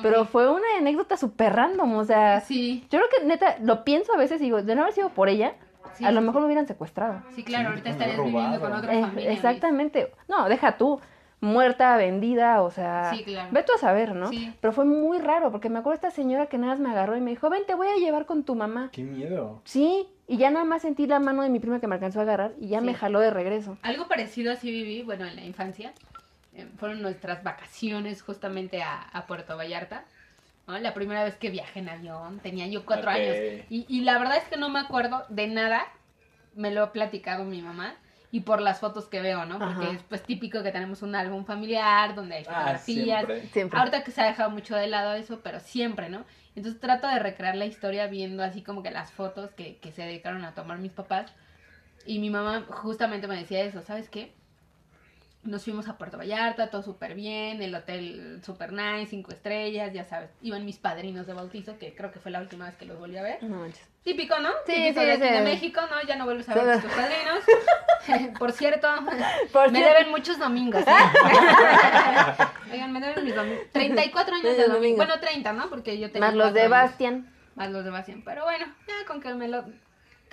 [0.00, 4.14] Pero fue una anécdota súper random, o sea, Sí, yo creo que neta, lo pienso
[4.14, 5.52] a veces y digo, de no haber sido por ella,
[5.92, 6.04] Sí.
[6.06, 7.20] a lo mejor lo hubieran secuestrado.
[7.34, 9.32] sí, claro, Sí, ahorita estarías viviendo con otra Eh, familia.
[9.32, 10.12] exactamente.
[10.28, 10.98] No, deja tú.
[11.40, 13.12] Muerta, vendida, o sea.
[13.14, 13.50] Sí, claro.
[13.52, 14.28] Ve tú a saber, ¿no?
[14.30, 14.52] Sí.
[14.60, 17.16] Pero fue muy raro, porque me acuerdo de esta señora que nada más me agarró
[17.16, 18.88] y me dijo, ven, te voy a llevar con tu mamá.
[18.92, 19.60] Qué miedo.
[19.64, 22.22] Sí, y ya nada más sentí la mano de mi prima que me alcanzó a
[22.22, 22.86] agarrar y ya Sí.
[22.86, 23.76] me jaló de regreso.
[23.82, 25.92] Algo parecido así viví, bueno, en la infancia.
[26.54, 30.04] eh, fueron nuestras vacaciones justamente a, a Puerto Vallarta.
[30.66, 30.78] ¿no?
[30.78, 33.36] La primera vez que viajé en avión, tenía yo cuatro años.
[33.68, 35.82] Y, y la verdad es que no me acuerdo de nada.
[36.54, 37.94] Me lo ha platicado mi mamá.
[38.32, 39.58] Y por las fotos que veo, ¿no?
[39.58, 39.92] Porque Ajá.
[39.92, 42.84] es pues típico que tenemos un álbum familiar donde hay Ah, fotografías.
[43.24, 43.46] siempre.
[43.48, 43.78] Siempre.
[43.78, 46.24] Ahorita que se ha dejado mucho de lado eso, pero siempre, ¿no?
[46.56, 50.02] Entonces trato de recrear la historia viendo así como que las fotos que, que se
[50.02, 51.32] dedicaron a tomar mis papás.
[52.04, 54.32] Y mi mamá justamente me decía eso, ¿sabes qué?
[55.46, 60.04] Nos fuimos a Puerto Vallarta, todo súper bien, el hotel súper nice, cinco estrellas, ya
[60.04, 60.30] sabes.
[60.42, 63.16] Iban mis padrinos de bautizo, que creo que fue la última vez que los volví
[63.16, 63.42] a ver.
[63.42, 63.88] No manches.
[64.02, 64.50] Típico, ¿no?
[64.66, 65.20] Sí, Típico sí, de, sí.
[65.22, 66.02] de México, ¿no?
[66.06, 67.44] Ya no vuelves a ver a tus padrinos.
[68.38, 68.88] Por cierto,
[69.52, 69.94] Por me cierto.
[69.98, 70.84] deben muchos domingos.
[72.72, 73.64] Oigan, me deben mis domingos.
[73.72, 74.96] 34 años de domingo.
[74.96, 75.68] Bueno, 30, ¿no?
[75.70, 76.70] Porque yo tenía Más los de años.
[76.70, 77.32] Bastian.
[77.54, 78.22] Más los de Bastian.
[78.24, 79.64] Pero bueno, ya con que me lo...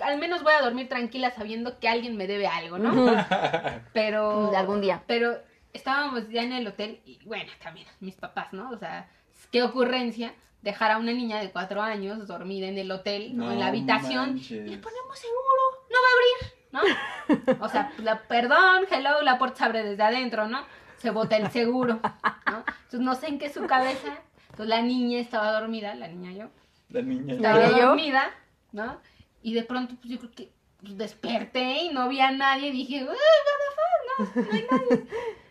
[0.02, 2.92] Al menos voy a dormir tranquila sabiendo que alguien me debe algo, ¿no?
[3.94, 4.52] Pero...
[4.52, 5.04] De algún día.
[5.08, 5.38] Pero
[5.74, 8.70] estábamos ya en el hotel y bueno, también mis papás, ¿no?
[8.72, 9.08] O sea,
[9.52, 13.52] qué ocurrencia dejar a una niña de cuatro años dormida en el hotel, ¿no?
[13.52, 14.36] en la habitación.
[14.36, 14.70] manches.
[14.70, 17.66] Le ponemos seguro, no va a abrir, ¿no?
[17.66, 20.64] O sea, la, perdón, hello, la puerta se abre desde adentro, ¿no?
[20.98, 22.64] Se bota el seguro, ¿no?
[22.84, 24.18] Entonces no sé en qué su cabeza.
[24.52, 26.50] Entonces la niña estaba dormida, la niña yo,
[26.90, 27.34] La niña.
[27.36, 28.32] estaba dormida,
[28.72, 28.98] ¿no?
[29.44, 30.52] Y de pronto, pues yo creo que
[30.82, 32.72] pues, desperté y no vi a nadie.
[32.72, 33.14] Dije, "Ay, what
[33.62, 35.08] the fuck, no, no hay nadie.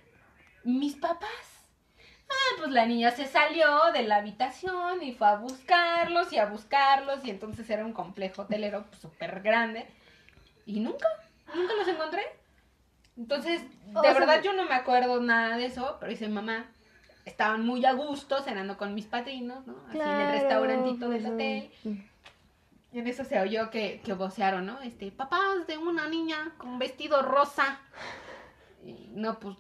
[0.65, 1.29] Mis papás.
[2.29, 6.47] Ah, pues la niña se salió de la habitación y fue a buscarlos y a
[6.47, 7.25] buscarlos.
[7.25, 9.87] Y entonces era un complejo hotelero pues, súper grande.
[10.65, 11.07] Y nunca,
[11.55, 12.23] nunca los encontré.
[13.19, 13.63] Entonces,
[13.95, 16.65] O de sea, verdad yo no me acuerdo nada de eso, pero dice mamá,
[17.27, 19.77] estaban muy a gusto cenando con mis padrinos, ¿no?
[19.89, 21.71] Así en el restaurantito del hotel.
[22.93, 24.81] Y en eso se oyó que, que vocearon, ¿no?
[24.83, 27.81] Este, papás de una niña con vestido rosa.
[28.85, 29.57] Y no, pues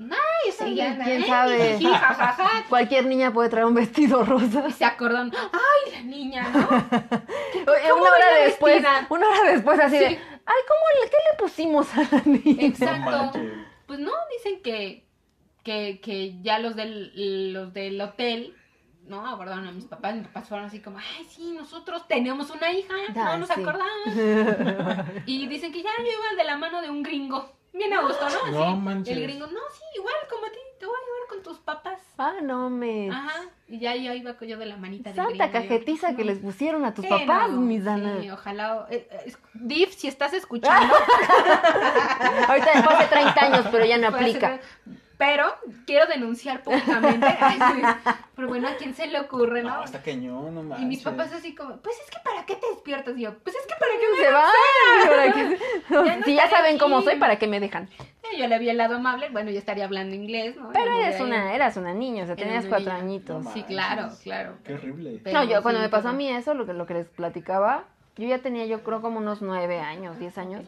[0.56, 0.98] seguía.
[1.02, 1.26] ¿Quién ¿eh?
[1.26, 1.78] sabe?
[1.78, 2.64] Jiji, jajaja.
[2.68, 4.64] Cualquier niña puede traer un vestido rosa.
[4.68, 6.58] Y se acordaron, ay, la niña, ¿no?
[7.72, 9.06] Oye, ¿Cómo una hora después, vestida?
[9.08, 10.18] una hora después así de, Sí.
[10.44, 12.66] ay, ¿cómo le, qué le pusimos a la niña?
[12.66, 13.38] Exacto.
[13.40, 13.62] No.
[13.86, 15.04] Pues no, dicen que,
[15.62, 18.56] que, que ya los del, los del hotel,
[19.06, 22.72] no, abordaron a mis papás, mis papás fueron así como, ay, sí, nosotros tenemos una
[22.72, 23.60] hija, no Ay, nos sí.
[23.60, 24.06] acordamos.
[25.26, 27.50] y dicen que ya yo iba de la mano de un gringo.
[27.74, 28.50] Bien a gusto, ¿no?
[28.66, 29.16] No manches.
[29.16, 31.98] El gringo, no, sí, igual como a ti, te voy a llevar con tus papás.
[32.18, 33.08] Ah, no me...
[33.10, 33.32] Ajá,
[33.66, 35.46] y ya yo iba yo de la manita del Santa gringo.
[35.46, 36.16] yo, cajetiza no.
[36.18, 38.20] que les pusieron a tus Sí, papás, no, mis Dana.
[38.20, 38.86] Sí, ojalá.
[38.90, 40.94] eh, eh, Div, si estás escuchando.
[42.48, 44.48] Ahorita fue hace 30 años, pero ya no Puede aplica.
[44.48, 44.60] ser,
[45.24, 45.54] Pero
[45.86, 47.26] quiero denunciar públicamente.
[47.40, 47.58] Ay.
[48.34, 49.76] Pero bueno, ¿a quién se le ocurre, no?
[49.76, 50.82] No, está cañón, no manches.
[50.84, 53.16] y mis papás así como, pues es que para qué te despiertas.
[53.16, 54.46] Y yo, pues es que para qué me Se va.
[55.08, 55.58] ¿para qué?
[56.08, 57.88] Ya no si ya saben cómo soy, ¿para qué me dejan?
[58.36, 60.70] Yo le vi el lado amable, bueno, yo estaría hablando inglés, ¿no?
[60.72, 63.04] Pero eres una, eras una niña, o sea, tenías cuatro niña.
[63.04, 63.42] añitos.
[63.42, 63.64] Sí, manches.
[63.66, 64.54] claro, claro.
[64.64, 65.20] Qué horrible.
[65.22, 67.06] Pero No, yo cuando sí, me pasó a mí eso, lo que, lo que les
[67.08, 67.84] platicaba,
[68.16, 70.64] yo ya tenía yo creo como unos nueve años, diez años.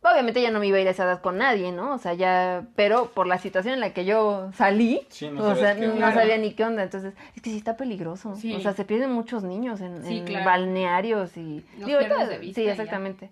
[0.00, 1.92] Obviamente ya no me iba a ir a esa edad con nadie, ¿no?
[1.94, 5.54] O sea, ya, pero por la situación en la que yo salí, Sí, no o
[5.56, 6.84] sea, no sabía ni qué onda.
[6.84, 8.36] Entonces, es que sí está peligroso.
[8.36, 8.54] Sí.
[8.54, 10.46] O sea, se pierden muchos niños en, Sí, en claro.
[10.46, 11.64] balnearios y...
[11.78, 12.72] Los ahorita- de vista sí, ya.
[12.72, 13.30] exactamente.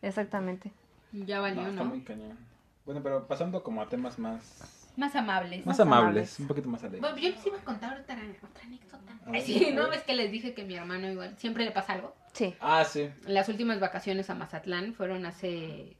[0.00, 0.70] Exactamente.
[1.12, 1.84] Ya No, valió, está ¿no?
[1.86, 2.38] muy cañón.
[2.84, 4.92] Bueno, pero pasando como a temas más...
[4.96, 5.58] Más amables.
[5.66, 6.40] Más Más amables, amables.
[6.40, 7.00] un poquito más alegres.
[7.02, 9.12] Bueno, yo les iba a contar otra, otra anécdota.
[9.26, 9.88] A ver, Ay, sí, ¿no?
[9.90, 12.14] Ves que les dije que mi hermano igual siempre le pasa algo.
[12.36, 12.54] Sí.
[12.60, 13.08] Ah, sí.
[13.26, 15.96] Las últimas vacaciones a Mazatlán fueron hace,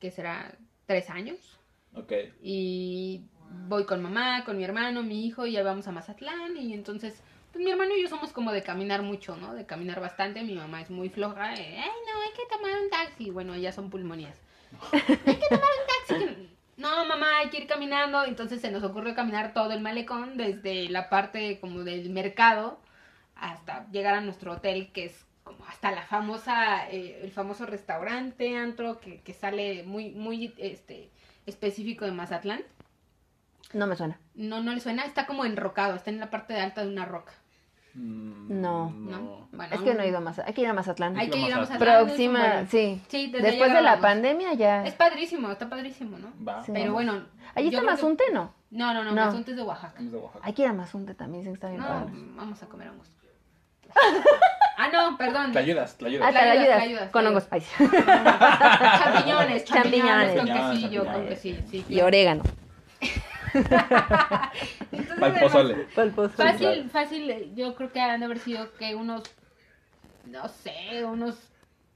[0.00, 0.52] ¿qué será?
[0.86, 1.38] Tres años.
[1.94, 2.12] Ok.
[2.42, 3.22] Y
[3.68, 6.56] voy con mamá, con mi hermano, mi hijo, y ya vamos a Mazatlán.
[6.56, 9.54] Y entonces, pues mi hermano y yo somos como de caminar mucho, ¿no?
[9.54, 10.42] De caminar bastante.
[10.42, 11.54] Mi mamá es muy floja.
[11.54, 13.30] eh, Ay, no, hay que tomar un taxi.
[13.30, 14.36] Bueno, ellas son pulmonías.
[14.92, 15.00] hay
[15.36, 16.48] que tomar un taxi.
[16.76, 18.24] No, mamá, hay que ir caminando.
[18.24, 22.80] Entonces se nos ocurrió caminar todo el malecón, desde la parte como del mercado
[23.36, 28.56] hasta llegar a nuestro hotel, que es como hasta la famosa, eh, el famoso restaurante,
[28.56, 31.10] antro, que, que sale muy, muy este,
[31.46, 32.60] específico de Mazatlán.
[33.72, 34.18] No me suena.
[34.34, 37.04] No, no le suena, está como enrocado, está en la parte de alta de una
[37.04, 37.32] roca.
[37.94, 38.90] Mm, No.
[38.90, 39.48] ¿no?
[39.52, 40.46] Bueno, Es que no he ido a Mazatlán.
[40.48, 41.18] Hay que ir a Mazatlán.
[41.18, 41.78] Hay que ir a Mazatlán.
[42.06, 42.76] Próxima, sí.
[42.76, 44.84] buen- Sí, desde Después de la pandemia ya.
[44.86, 46.32] Es padrísimo, está padrísimo, ¿no?
[46.46, 46.62] Va.
[46.64, 46.72] Sí.
[46.72, 47.24] Pero bueno.
[47.54, 48.52] Allí yo está que- Mazunte, ¿no?
[48.70, 49.24] No, no, no, No.
[49.26, 49.94] Mazunte es de Oaxaca.
[49.96, 50.46] Vamos de Oaxaca.
[50.46, 52.12] Hay que ir a Mazunte también, sí, está bien No, padre.
[52.36, 53.08] vamos a comer hongos.
[54.78, 55.52] ah, no, perdón.
[55.52, 56.28] Te ayudas, te Ah, ayudas.
[56.28, 56.78] te la ayudas, ayudas.
[56.78, 57.46] te ayudas, Con hongos.
[57.50, 57.74] Ay, sí.
[57.78, 60.36] champiñones, champiñones, Champiñones.
[60.36, 61.84] con quesillo, con quesillo, sí.
[61.88, 62.42] Y orégano.
[64.92, 65.74] Entonces, Pa'l pozole.
[65.94, 66.30] Pa'l pozole.
[66.52, 66.88] Fácil, claro.
[66.90, 69.22] fácil, yo creo que han de haber sido que unos,
[70.26, 71.36] no sé, unos,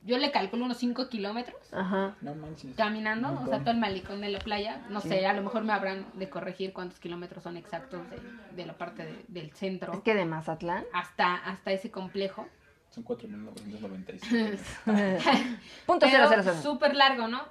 [0.04, 2.14] yo le calculo unos 5 kilómetros Ajá.
[2.20, 2.74] No manches.
[2.76, 4.80] caminando, o sea, todo el malecón de la playa.
[4.88, 8.18] No sé, a lo mejor me habrán de corregir cuántos kilómetros son exactos de,
[8.56, 10.84] de la parte de- del centro Es que de Mazatlán.
[10.92, 12.48] hasta, hasta ese complejo.
[12.94, 14.58] Son 4.995.
[15.86, 16.56] Punto cero, Pero cero, cero.
[16.62, 17.42] súper largo, ¿no?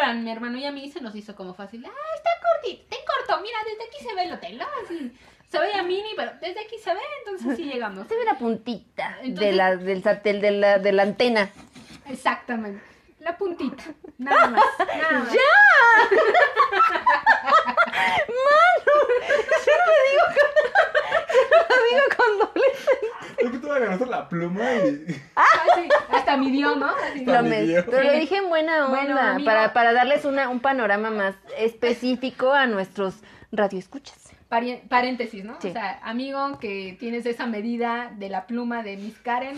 [0.00, 1.84] Ah, mi hermano y a mí se nos hizo como fácil.
[1.84, 4.66] Ah, está cortito, está corto, mira, desde aquí se ve el hotel, ¿no?
[4.84, 5.12] Así,
[5.48, 8.06] se veía mini, pero desde aquí se ve, entonces sí llegamos.
[8.08, 11.50] Se ve la puntita de la, del satel, de la, de la antena.
[12.06, 12.80] Exactamente.
[13.20, 13.84] La puntita.
[14.18, 14.64] Nada más.
[14.78, 15.32] Nada más.
[21.90, 22.62] Digo con doble.
[23.38, 25.06] Es que tú agarraste la pluma y...
[25.36, 26.86] Así, hasta midió, ¿no?
[26.88, 27.24] Así.
[27.24, 27.84] Lo me- Dios.
[27.88, 28.98] pero lo dije en buena onda,
[29.34, 33.14] Bueno, para, para darles una, un panorama más específico a nuestros
[33.52, 34.16] radioescuchas.
[34.50, 35.56] Pari- paréntesis, ¿no?
[35.60, 35.68] Sí.
[35.68, 39.56] O sea, amigo, que tienes esa medida de la pluma de Miss Karen.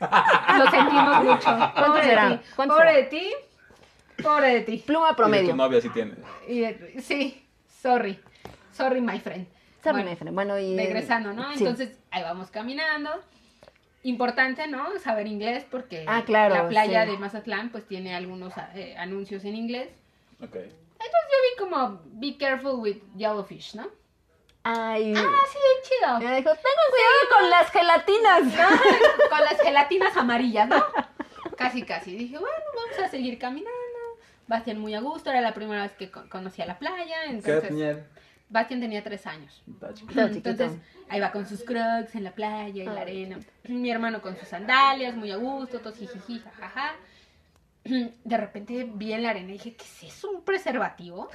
[0.00, 1.72] Lo sentimos mucho.
[1.74, 2.28] Pobre será?
[2.30, 2.44] de ti.
[2.56, 2.98] ¿Cuánto Pobre será?
[2.98, 3.32] de ti.
[4.22, 4.76] Pobre de ti.
[4.86, 5.50] Pluma Y de promedio.
[5.50, 6.14] tu novia sí tiene.
[6.46, 7.44] Y de- sí,
[7.82, 8.18] sorry.
[8.72, 9.46] Sorry, my friend.
[9.82, 10.34] Sorry, Bueno, my friend.
[10.34, 10.76] Bueno, y.
[10.76, 11.52] regresando, ¿no?
[11.52, 11.58] Sí.
[11.58, 13.10] Entonces, ahí vamos caminando.
[14.04, 14.96] Importante, ¿no?
[15.02, 17.10] Saber inglés porque Ah, claro, la playa sí.
[17.10, 19.88] de Mazatlán pues tiene algunos eh, anuncios en inglés.
[20.40, 20.54] Ok.
[20.54, 23.86] Entonces yo vi como, be careful with yellowfish, ¿no?
[24.64, 25.14] Ay.
[25.16, 26.18] Ah, sí, bien chido.
[26.30, 28.44] Me dijo, tengan cuidado con las gelatinas.
[28.44, 29.28] ¿no?
[29.30, 30.84] Con las gelatinas amarillas, ¿no?
[31.56, 32.14] Casi, casi.
[32.16, 33.72] Dije, bueno, vamos a seguir caminando.
[34.46, 37.16] Bastian muy a gusto, era la primera vez que co- conocía la playa.
[37.24, 38.04] ¿Qué Entonces, tenía él?
[38.50, 39.62] Bastian tenía tres años.
[40.36, 40.72] Entonces,
[41.10, 43.38] ahí va con sus crocs en la playa, en la arena.
[43.64, 46.94] Mi hermano con sus sandalias, muy a gusto, todos jijiji, jajaja.
[47.84, 50.30] De repente vi en la arena y dije, ¿qué es eso?
[50.30, 51.28] ¿Un preservativo?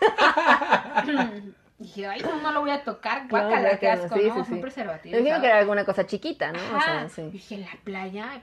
[1.80, 4.34] dije, ay, no, no lo voy a tocar, guácala, qué asco, sí, ¿no?
[4.36, 5.18] sí, Es un preservativo.
[5.18, 5.40] Yo ¿sabes?
[5.40, 6.58] que era alguna cosa chiquita, ¿no?
[6.72, 6.84] O Ajá.
[6.84, 7.22] sea, sí.
[7.32, 8.42] Dije, en la playa,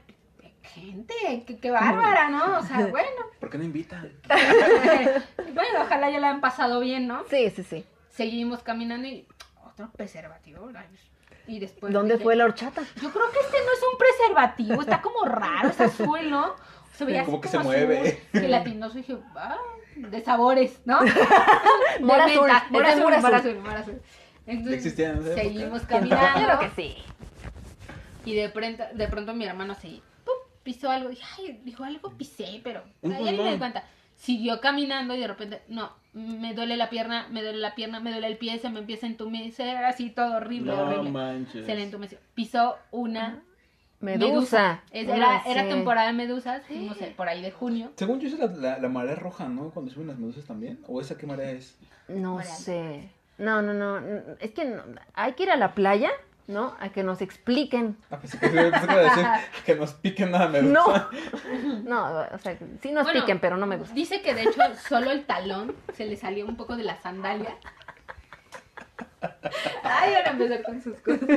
[0.63, 1.13] gente,
[1.47, 2.58] qué, qué bárbara, ¿no?
[2.60, 3.08] O sea, bueno,
[3.39, 4.12] ¿Por qué no invitan?
[4.28, 7.23] bueno, ojalá ya la han pasado bien, ¿no?
[7.30, 7.86] Sí, sí, sí.
[8.10, 9.28] Seguimos caminando y
[9.65, 10.69] otro preservativo.
[10.76, 10.86] ay,
[11.47, 12.82] Y después ¿Dónde dije, fue la horchata?
[13.02, 16.56] Yo creo que este no es un preservativo, está como raro, es azul, ¿no?
[16.95, 17.67] Se veía Como así que se azul.
[17.71, 18.21] mueve.
[18.34, 19.58] Y el latinoso dije, ah,
[19.97, 20.99] de sabores, ¿no?
[22.01, 23.33] Mora azul, mora azul, mora azul.
[23.36, 24.01] azul, mora azul.
[24.45, 25.36] Entonces, en esa época.
[25.36, 26.95] seguimos Claro caminando que sí.
[28.25, 30.33] y de pronto, de pronto mi hermano así, ¡pum!
[30.63, 31.10] pisó algo.
[31.10, 33.83] Dije, ay, dijo algo pisé, pero ni me di cuenta.
[34.15, 38.10] Siguió caminando y de repente, no, me duele la pierna, me duele la pierna, me
[38.12, 41.12] duele el pie, se me empieza a entumecer, así todo horrible, No horrible.
[41.12, 41.65] manches.
[41.65, 42.17] Se le entumeció.
[42.33, 43.43] Pisó una
[43.99, 44.81] Medusa.
[44.91, 47.91] Es- era, era temporada de medusas, no sé, por ahí de junio.
[47.95, 49.69] Según yo, es la, la, la marea roja, ¿no?
[49.71, 50.79] Cuando suben las medusas también.
[50.88, 51.75] ¿O esa qué marea es?
[52.07, 53.10] No sé.
[53.38, 53.97] No, no, no.
[54.39, 54.83] Es que no-
[55.13, 56.10] hay que ir a la playa,
[56.47, 56.75] ¿no?
[56.79, 57.97] A que nos expliquen.
[58.12, 60.71] Ah, que, decir nos piquen nada medusa.
[60.71, 61.07] No.
[61.88, 63.93] No, o sea, sí nos Bueno, piquen, pero no me gusta.
[63.93, 67.55] Dice que de hecho solo el talón se le salió un poco de la sandalia.
[69.83, 71.27] Ay, ahora empezar con sus cosas.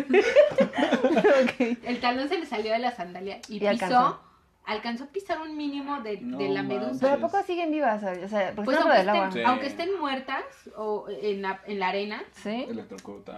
[1.85, 4.21] El talón se le salió de la sandalia y, Y pisó, alcanzó.
[4.67, 5.05] alcanzó.
[5.05, 6.81] a pisar un mínimo de, No de la manches.
[6.83, 6.99] medusa.
[7.01, 8.03] Pero ¿a poco siguen vivas?
[8.03, 9.43] O sea, Pues no aunque estén, Sí.
[9.45, 10.45] aunque estén muertas
[10.77, 12.67] o en la, en la arena, Sí.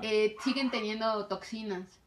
[0.03, 1.99] Eh, siguen teniendo toxinas.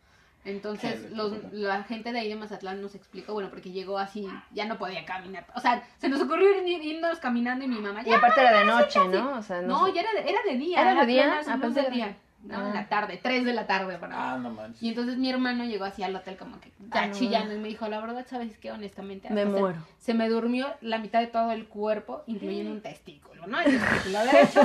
[0.48, 4.66] Entonces, los, la gente de ahí de Mazatlán nos explicó, bueno, porque llegó así, ya
[4.66, 5.48] no podía caminar.
[5.56, 8.60] O sea, se nos ocurrió ir, irnos caminando y mi mamá, Y ya, aparte era
[8.60, 9.40] de noche, ¿no?
[9.40, 9.94] O sea, no, no, sé.
[9.94, 10.82] ya era de, era de día.
[10.82, 11.40] ¿Era de día?
[11.44, 12.18] que era- día.
[12.46, 12.68] No, Ah.
[12.68, 13.98] en la tarde, 3 de la tarde.
[13.98, 14.82] Para Ah, no manches.
[14.84, 17.14] Y entonces mi hermano llegó así al hotel como que ya Ah, no.
[17.14, 18.72] chillando y me dijo, la verdad, ¿sabes qué?
[18.72, 19.80] Honestamente, Me muero.
[20.00, 23.60] Se, me durmió la mitad de todo el cuerpo, incluyendo un testículo, ¿no?
[23.60, 24.62] El testículo derecho.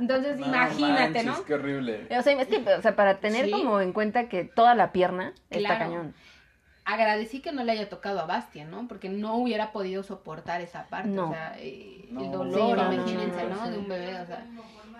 [0.00, 1.44] Entonces, No imagínate, manches, ¿no?
[1.44, 2.06] Qué horrible.
[2.18, 3.50] O sea, es que, o sea, para tener Sí.
[3.50, 6.14] como en cuenta que toda la pierna está cañón.
[6.92, 8.88] Agradecí que no le haya tocado a Bastian, ¿no?
[8.88, 11.28] Porque no hubiera podido soportar esa parte, No.
[11.30, 12.24] o sea, eh, No.
[12.24, 13.70] el dolor, Sí, no, imagínense, no.
[13.70, 14.46] De un bebé, o sea.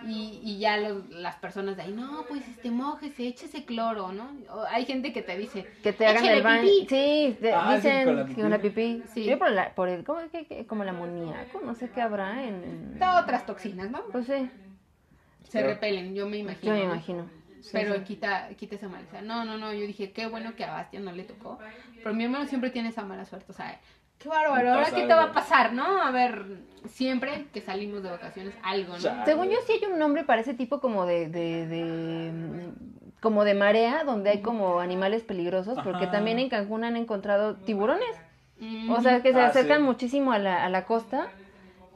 [0.06, 4.30] Y, y ya los- las personas de ahí, no, pues este, mójese, échese cloro, ¿no?
[4.54, 6.62] O hay gente que te dice, Que te hagan el baño.
[6.62, 6.86] pipí.
[6.88, 8.40] Sí, de- Ah, sí, dicen con la que pipí.
[8.42, 9.02] con la pipí.
[9.12, 9.24] Sí.
[9.24, 11.60] Yo por, la, por el, ¿cómo que, que- como el amoníaco?
[11.64, 12.98] No sé qué habrá en...
[13.00, 14.02] en- otras toxinas, ¿no?
[14.12, 14.48] Pues sí,
[15.48, 16.74] Se Pero- repelen, yo me imagino.
[16.74, 16.92] yo me ¿no?
[16.94, 17.37] imagino.
[17.60, 18.00] Sí, Pero sí.
[18.02, 19.26] quita, quita esa mala suerte.
[19.26, 21.58] No, no, no, yo dije, qué bueno que a Bastian no le tocó.
[22.02, 23.78] Pero mi hermano siempre tiene esa mala suerte, o sea,
[24.18, 26.02] qué bárbaro, ahora qué te va a pasar, ¿no?
[26.02, 26.44] A ver,
[26.88, 28.98] siempre que salimos de vacaciones, algo, ¿no?
[29.00, 29.24] Chale.
[29.24, 32.32] Según yo sí hay un nombre para ese tipo como de, de, de,
[33.20, 36.12] como de marea, donde hay como animales peligrosos, porque Ajá.
[36.12, 38.08] también en Cancún han encontrado tiburones.
[38.60, 39.84] Mm, O sea, que se Ah, acercan sí.
[39.84, 41.28] muchísimo a la, a la costa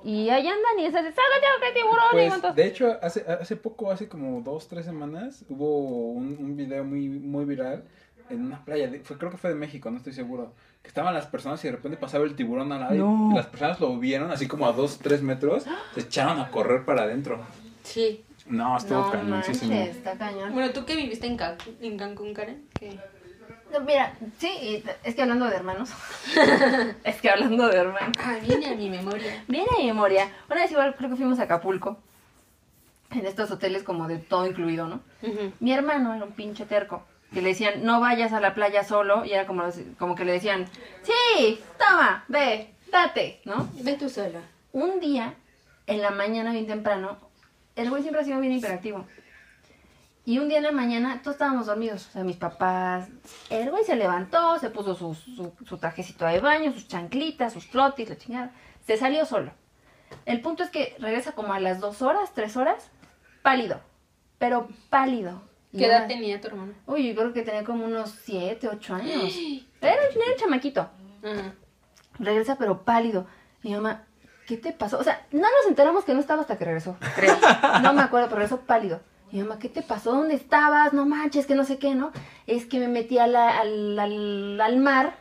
[0.04, 2.04] y ahí andan y es así, ¡sácate, que tiburón!
[2.10, 6.36] y Pues, cuantos- de hecho, hace, hace poco, hace como dos, tres semanas, hubo un,
[6.40, 7.84] un video muy, muy viral
[8.30, 11.12] en una playa, de- fue, creo que fue de México, no estoy seguro, que estaban
[11.14, 13.28] las personas y de repente pasaba el tiburón al lado No.
[13.32, 16.84] y las personas lo vieron así como a dos, tres metros, se echaron a correr
[16.84, 17.40] para adentro.
[17.82, 18.24] Sí.
[18.46, 19.72] No, estuvo No cañoncísimo.
[19.72, 20.52] manches, está cañón.
[20.52, 22.98] Bueno, tú que viviste en Cancún, en Cancún Karen, ¿qué?
[23.72, 25.90] No, mira, sí, es que hablando de hermanos.
[27.04, 28.16] es que hablando de hermanos.
[28.20, 29.42] Ah, viene a mi memoria.
[29.48, 30.28] Viene a mi memoria.
[30.50, 31.98] Una vez igual creo que fuimos a Acapulco.
[33.10, 35.00] En estos hoteles como de todo incluido, ¿no?
[35.60, 37.02] Mi hermano era un pinche terco.
[37.32, 39.24] Que le decían, no vayas a la playa solo.
[39.24, 39.64] Y era como,
[39.98, 40.66] como que le decían,
[41.02, 43.68] sí, toma, ve, date, ¿no?
[43.82, 44.40] Ve tú sola.
[44.72, 45.34] Un día,
[45.86, 47.16] en la mañana bien temprano,
[47.76, 49.06] el güey siempre ha sido bien hiperactivo.
[50.24, 53.08] Y un día en la mañana, todos estábamos dormidos, o sea, mis papás.
[53.50, 57.66] El güey se levantó, se puso su, su, su trajecito de baño, sus chanclitas, sus
[57.66, 58.52] flotis, la chingada.
[58.86, 59.52] Se salió solo.
[60.24, 62.90] El punto es que regresa como a las dos horas, tres horas,
[63.42, 63.80] pálido.
[64.38, 65.42] Pero pálido.
[65.76, 66.74] ¿Qué edad tenía tu hermano?
[66.86, 69.34] Uy, yo creo que tenía como unos siete, ocho años.
[69.80, 70.88] Era, era un chamaquito
[72.18, 73.26] regresa pero pálido.
[73.62, 74.04] Mi mamá,
[74.46, 74.98] ¿qué te pasó?
[74.98, 77.36] O sea, no nos enteramos que no estaba hasta que regresó, creo.
[77.82, 79.00] No me acuerdo, pero regresó pálido.
[79.32, 80.12] Mi mamá, ¿qué te pasó?
[80.12, 80.92] ¿Dónde estabas?
[80.92, 82.12] No manches, que no sé qué, ¿no?
[82.46, 85.14] Es que me metí a la- al, al- al mar,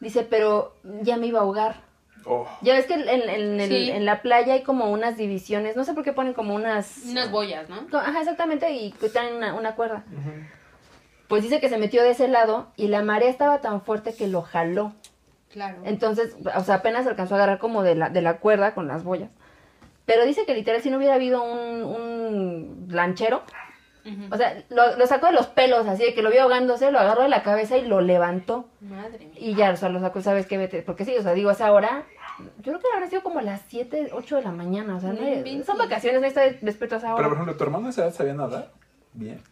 [0.00, 1.86] dice, pero ya me iba a ahogar.
[2.24, 3.90] Oh, Ya ves que en, en- en el- Sí.
[3.90, 7.04] en la playa hay como unas divisiones, no sé por qué ponen como unas...
[7.06, 7.86] Unas boyas, ¿no?
[7.98, 10.04] Ajá, exactamente, y que traen una, una cuerda.
[11.28, 14.28] Pues dice que se metió de ese lado y la marea estaba tan fuerte que
[14.28, 14.94] lo jaló.
[15.52, 15.78] Claro.
[15.84, 19.04] Entonces, o sea, apenas alcanzó a agarrar como de la, de la cuerda con las
[19.04, 19.30] boyas.
[20.08, 23.42] Pero dice que literal, si no hubiera habido un, un lanchero,
[24.30, 26.98] o sea, lo, lo sacó de los pelos, así de que lo vio ahogándose, lo
[26.98, 28.66] agarró de la cabeza y lo levantó.
[28.80, 29.34] Madre mía.
[29.36, 30.56] Y ya, o sea, lo sacó, ¿sabes qué?
[30.56, 30.80] Vete.
[30.82, 32.04] Porque sí, o sea, digo, a esa hora,
[32.60, 35.20] yo creo que habrá sido como las 7, 8 de la mañana, o sea, No
[35.20, 37.34] no hay- son vacaciones, no está despierto a esa Pero por hora.
[37.34, 38.70] ejemplo, ¿tu hermano a esa edad sabía nadar?
[39.12, 39.42] Bien.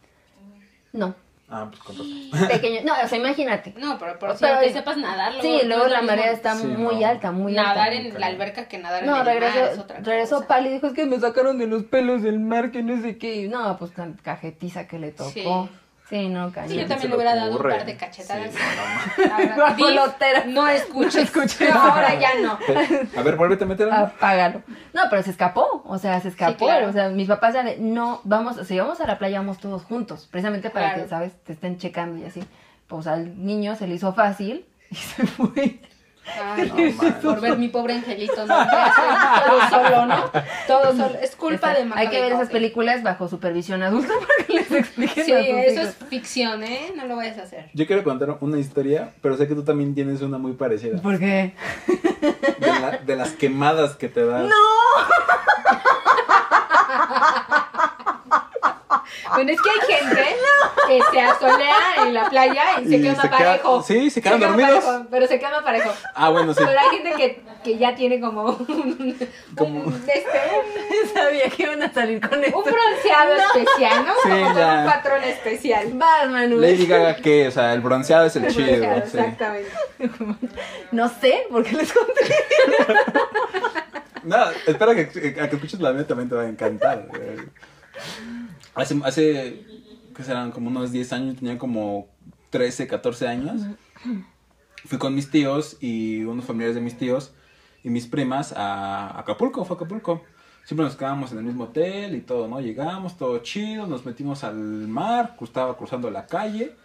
[0.91, 1.13] No,
[1.49, 2.47] Ah, pues con razón.
[2.49, 2.81] Pequeño.
[2.83, 3.73] No, o sea, imagínate.
[3.77, 5.31] No, pero, sí, Pero- aunque sepas nadar.
[5.41, 7.07] Sí, luego- luego no es la marea está Sí, muy no.
[7.07, 7.95] alta, muy Nadar alta.
[8.15, 10.47] en la alberca que nadar en No, el mar es regresó, otra regresó cosa.
[10.47, 13.17] Pali y dijo, es que me sacaron de los pelos del mar, que no sé
[13.17, 13.35] qué.
[13.43, 15.29] Y No, pues tan cajetiza que le tocó.
[15.29, 15.45] Sí.
[16.09, 16.69] Sí, no, cañón.
[16.69, 18.51] Sí, yo también le hubiera dado un par de cachetadas.
[18.53, 18.59] Sí,
[19.17, 21.15] no, no, verdad, No escuches.
[21.35, 21.73] No escuches.
[21.73, 22.57] No, ahora ya no.
[23.17, 23.91] A ver, vuélvete a meter.
[23.91, 24.63] Apágalo.
[24.93, 26.65] No, pero se escapó, o sea, se escapó.
[26.65, 26.87] claro.
[26.89, 29.83] O sea, mis papás ya de, no, vamos, si vamos a la playa, vamos todos
[29.83, 31.03] juntos, precisamente para Claro.
[31.03, 31.33] que, ¿sabes?
[31.43, 32.41] Te estén checando y así.
[32.87, 35.81] Pues al niño se le hizo fácil y se fue.
[36.41, 36.71] Ay,
[37.01, 40.31] No, por ver mi pobre angelito, no todo solo, ¿no?
[40.67, 41.17] Todo solo.
[41.21, 44.71] Es culpa de Hay que ver esas Macaulay películas bajo supervisión adulta para que les
[44.71, 46.91] expliquen Sí, eso es ficción, ¿eh?
[46.95, 47.69] No lo vayas a hacer.
[47.73, 51.01] Yo quiero contar una historia, pero sé que tú también tienes una muy parecida.
[51.01, 51.53] ¿Por qué?
[52.59, 54.49] De, la- de las quemadas que te das.
[59.33, 60.35] Bueno, es que hay gente
[60.87, 63.83] que se asolea en la playa y se Y quema se queda- parejo.
[63.83, 64.83] sí, se quedan quema dormidos.
[64.85, 65.91] parejo, pero se quema parejo.
[66.15, 66.61] Ah, bueno, sí.
[66.65, 69.17] Pero hay gente que, que ya tiene como un,
[69.57, 70.23] Como- un, este,
[71.13, 72.57] Sabía que iban a salir con un, esto.
[72.57, 74.13] un bronceado especial, ¿no?
[74.23, 75.87] Sí, como con un patrón especial.
[75.93, 76.57] Vas, Manu.
[76.57, 77.47] Lady Gaga, ¿qué?
[77.47, 78.67] O sea, el bronceado es el chido.
[78.67, 79.17] bronceado, sí.
[79.17, 79.71] Exactamente.
[80.91, 82.23] No sé, porque les conté.
[84.23, 85.03] No, espera que,
[85.41, 87.05] a que escuches la mía también te va a encantar.
[88.77, 89.65] Hace, hace,
[90.15, 90.51] ¿qué serán?
[90.51, 92.09] Como unos 10 años, tenía como
[92.51, 93.61] 13, 14 años.
[94.85, 97.33] Fui con mis tíos y unos familiares de mis tíos
[97.83, 100.21] y mis primas a Acapulco, fue a Acapulco.
[100.63, 102.61] Siempre nos quedábamos en el mismo hotel y todo, ¿no?
[102.61, 106.75] Llegamos, todo chido, nos metimos al mar, estaba cruzando la calle.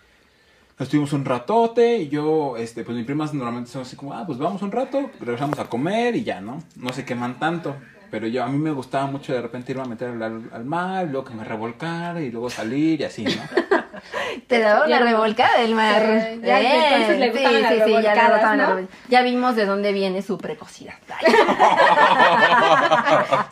[0.79, 4.39] Estuvimos un ratote y yo, este, pues mis primas normalmente son así como, ah, pues
[4.39, 6.63] vamos un rato, regresamos a comer y ya, ¿no?
[6.77, 7.77] No se queman tanto.
[8.13, 11.07] Pero yo, a mí me gustaba mucho de repente irme a meter al, al mar,
[11.11, 13.31] luego que me revolcara y luego salir y así, ¿no?
[14.49, 16.03] Te daba una revolcada del mar.
[16.35, 18.75] Sí, ya entonces le gustaban las ya le revolcadas, gustaban las ¿no?
[18.81, 20.95] revol- Ya vimos de dónde viene su precocidad.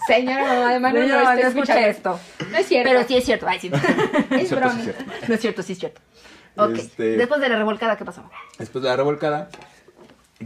[0.06, 2.20] Señora mamá de Manu, No, no, no, escucha esto.
[2.50, 2.90] No es cierto.
[2.90, 3.46] Pero sí es cierto.
[3.48, 3.70] Ay, sí.
[4.30, 4.72] es broma.
[4.74, 4.90] sí.
[5.28, 6.00] No es cierto, sí es cierto.
[6.56, 6.74] Ok.
[6.76, 8.28] Este- Después de la revolcada, ¿qué pasó?
[8.58, 9.48] Después de la revolcada,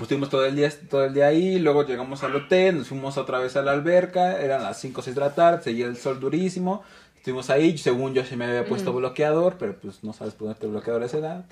[0.02, 3.38] estuvimos todo el día, todo el día ahí, luego llegamos al hotel, nos fuimos otra
[3.38, 6.18] vez a la alberca, eran las 5 o 6 de la tarde, seguía el sol
[6.20, 6.82] durísimo,
[7.16, 11.02] estuvimos ahí, según yo se me había puesto bloqueador, pero pues no sabes ponerte bloqueador
[11.02, 11.44] a esa edad,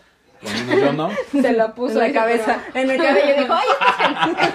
[0.43, 1.09] menos yo no.
[1.31, 2.61] Se lo puso en la cabeza.
[2.75, 3.69] En el cabello dijo, ay,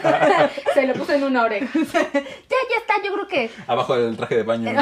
[0.03, 1.67] pero- Se lo puso en una oreja.
[1.93, 3.49] ya, ya está, yo creo que.
[3.67, 4.73] Abajo del traje de baño.
[4.73, 4.81] ¿no?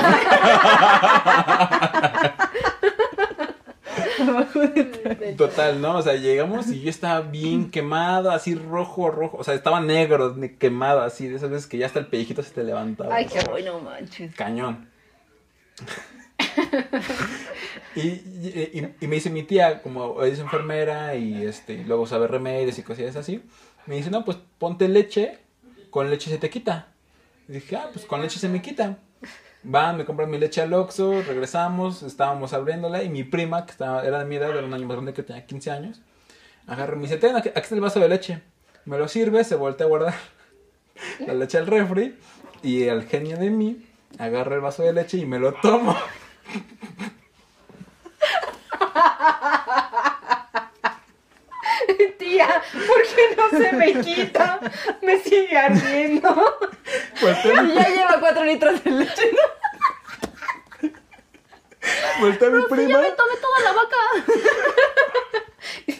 [5.37, 5.97] Total, ¿no?
[5.97, 9.37] O sea, llegamos y yo estaba bien quemado, así rojo, rojo.
[9.37, 12.41] O sea, estaba negro, ne- quemado, así, de esas veces que ya hasta el pellejito
[12.43, 13.15] se te levantaba.
[13.15, 14.33] Ay, qué bueno, manches.
[14.35, 14.89] Cañón.
[17.95, 22.05] y, y, y- y me dice mi tía, como es enfermera y este, y luego
[22.07, 23.43] sabe remedios y cosillas así,
[23.85, 25.39] me dice, no, pues ponte leche,
[25.89, 26.87] con leche se te quita.
[27.47, 28.97] Y dije, ah, pues con leche se me quita.
[29.67, 34.05] Van, me compran mi leche al Oxxo, regresamos, estábamos abriéndola y mi prima, que estaba,
[34.05, 36.01] era de mi edad, era un año más grande que tenía 15 años,
[36.67, 38.41] agarra y me dice, ten, aquí, aquí está el vaso de leche.
[38.85, 40.13] Me lo sirve, se voltea a guardar
[41.25, 42.15] la leche al refri
[42.61, 43.83] y el genio de mí
[44.19, 45.97] agarra el vaso de leche y me lo tomo.
[52.35, 54.59] Tía, ¿por qué no se me quita?
[55.01, 56.57] Me sigue ardiendo.
[57.21, 59.31] Y ya lleva cuatro litros de leche.
[59.31, 60.89] ¿no?
[62.19, 62.99] voltea mi Ya prima.
[63.01, 63.97] me tomé toda la vaca.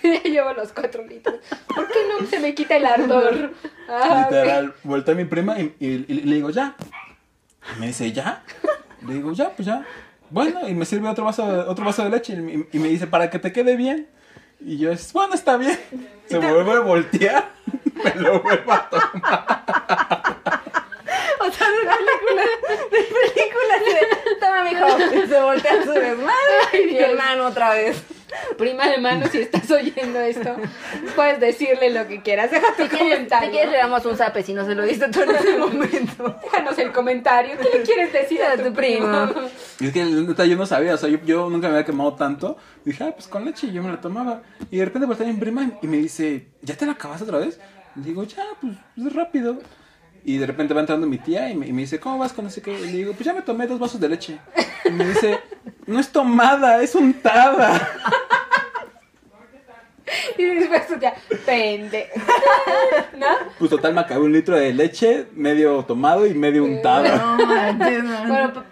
[0.04, 1.36] Ya llevo los cuatro litros.
[1.74, 3.52] ¿Por qué no se me quita el ardor?
[3.90, 6.76] Ah, Literal, voltea mi prima y, y- y le digo, ya.
[7.80, 8.44] Me dice, ¿ya?
[9.08, 9.84] Le digo, ya, pues ya.
[10.30, 13.30] Bueno, y me sirve otro vaso, otro vaso de leche y, y me dice, para
[13.32, 14.08] que te quede bien.
[14.60, 15.80] Y yo, es, bueno, está bien.
[16.28, 17.52] Se vuelve a voltear,
[18.04, 19.56] me lo vuelvo a tomar.
[21.40, 22.44] O sea, de película,
[22.92, 27.10] de película así de, toma mijo, se voltea a su desmadre y Dios.
[27.10, 28.02] hermano otra vez.
[28.58, 30.56] Prima de mano, si estás oyendo esto,
[31.16, 32.52] puedes decirle lo que quieras.
[32.52, 33.48] Deja tu Si quieres, comentario.
[33.50, 36.36] si quieres le damos un zape si no se lo diste tú en ese momento.
[36.44, 37.56] Déjanos el comentario.
[37.58, 39.30] ¿Qué le quieres decir a A tu tu primo?
[39.80, 42.58] es que yo no sabía, o sea, yo, yo nunca me había quemado tanto.
[42.84, 44.42] Dije, ah, pues con leche y yo me la tomaba.
[44.72, 47.60] Y de repente voltea mi prima y me dice, ¿ya te la acabaste otra vez?
[47.96, 49.60] Y digo, ya, pues es rápido.
[50.28, 52.48] Y de repente va entrando mi tía y me, y me dice, ¿cómo vas con
[52.48, 52.74] ese qué?
[52.74, 54.40] Y le digo, pues ya me tomé dos vasos de leche.
[54.84, 55.40] Y me dice,
[55.86, 57.90] no es tomada, es untada.
[60.38, 61.14] Y después tu tía,
[61.46, 62.10] pende.
[63.18, 63.28] ¿No?
[63.58, 67.38] Pues total me acabé un litro de leche, medio tomado y medio untado.
[67.38, 68.28] No manches, no.
[68.28, 68.64] Bueno,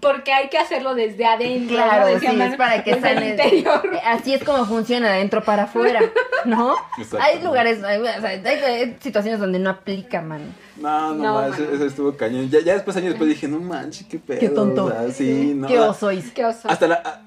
[0.00, 1.76] porque hay que hacerlo desde adentro.
[1.76, 2.06] Claro, ¿no?
[2.08, 3.82] sí, Decía Manu, es para que desde el interior.
[4.04, 6.00] Así es como funciona de adentro para afuera,
[6.44, 6.74] ¿no?
[7.20, 10.54] Hay lugares, hay, o sea, hay- hay situaciones donde no aplica, man.
[10.76, 11.64] No, no, No, más, mano.
[11.74, 12.48] eso estuvo cañón.
[12.50, 14.40] Ya, ya después, años después dije, no manches, qué pedo.
[14.40, 14.86] Qué tonto.
[14.86, 15.66] O sea, sí, no.
[15.68, 16.30] Qué la- oso es.
[16.32, 16.68] Qué oso.
[16.68, 17.20] Hasta la, a-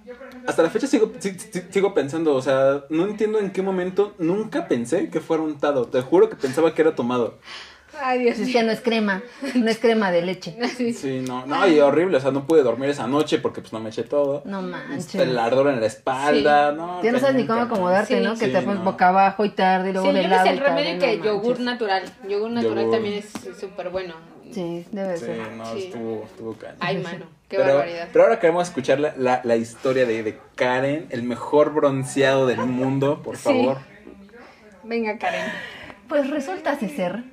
[0.47, 4.13] hasta la fecha sigo, si- si- sigo pensando, o sea, no entiendo en qué momento
[4.17, 5.85] nunca pensé que fuera untado.
[5.85, 7.37] Te juro que pensaba que era tomado.
[8.01, 9.23] Ay, Dios Es que no es crema,
[9.55, 10.55] no es crema de leche.
[10.77, 10.93] Sí.
[10.93, 13.79] Sí, no, no, y horrible, o sea, no pude dormir esa noche porque pues no
[13.79, 14.41] me eché todo.
[14.45, 15.15] No manches.
[15.15, 17.01] El ardor en la espalda, no.
[17.03, 18.23] Ya no sabes ni cómo acomodarte, Sí.
[18.23, 18.33] ¿no?
[18.33, 18.91] Que Sí, te pones no.
[18.91, 21.23] boca abajo y tarde y luego Sí, de yo lado el remedio tarde, que no
[21.25, 22.03] yogur natural.
[22.27, 22.91] Yogur natural Yogur.
[22.93, 24.13] también es súper bueno.
[24.51, 25.51] Sí, debe Sí, ser.
[25.53, 25.79] no, Sí.
[25.85, 26.77] estuvo, estuvo cañón.
[26.79, 28.07] Ay, mano, qué pero, barbaridad.
[28.13, 32.59] pero ahora queremos escuchar la, la, la historia de, de Karen, el mejor bronceado del
[32.59, 33.43] mundo, por Sí.
[33.43, 33.77] favor.
[34.83, 35.51] Venga, Karen.
[36.07, 37.23] Pues resulta ser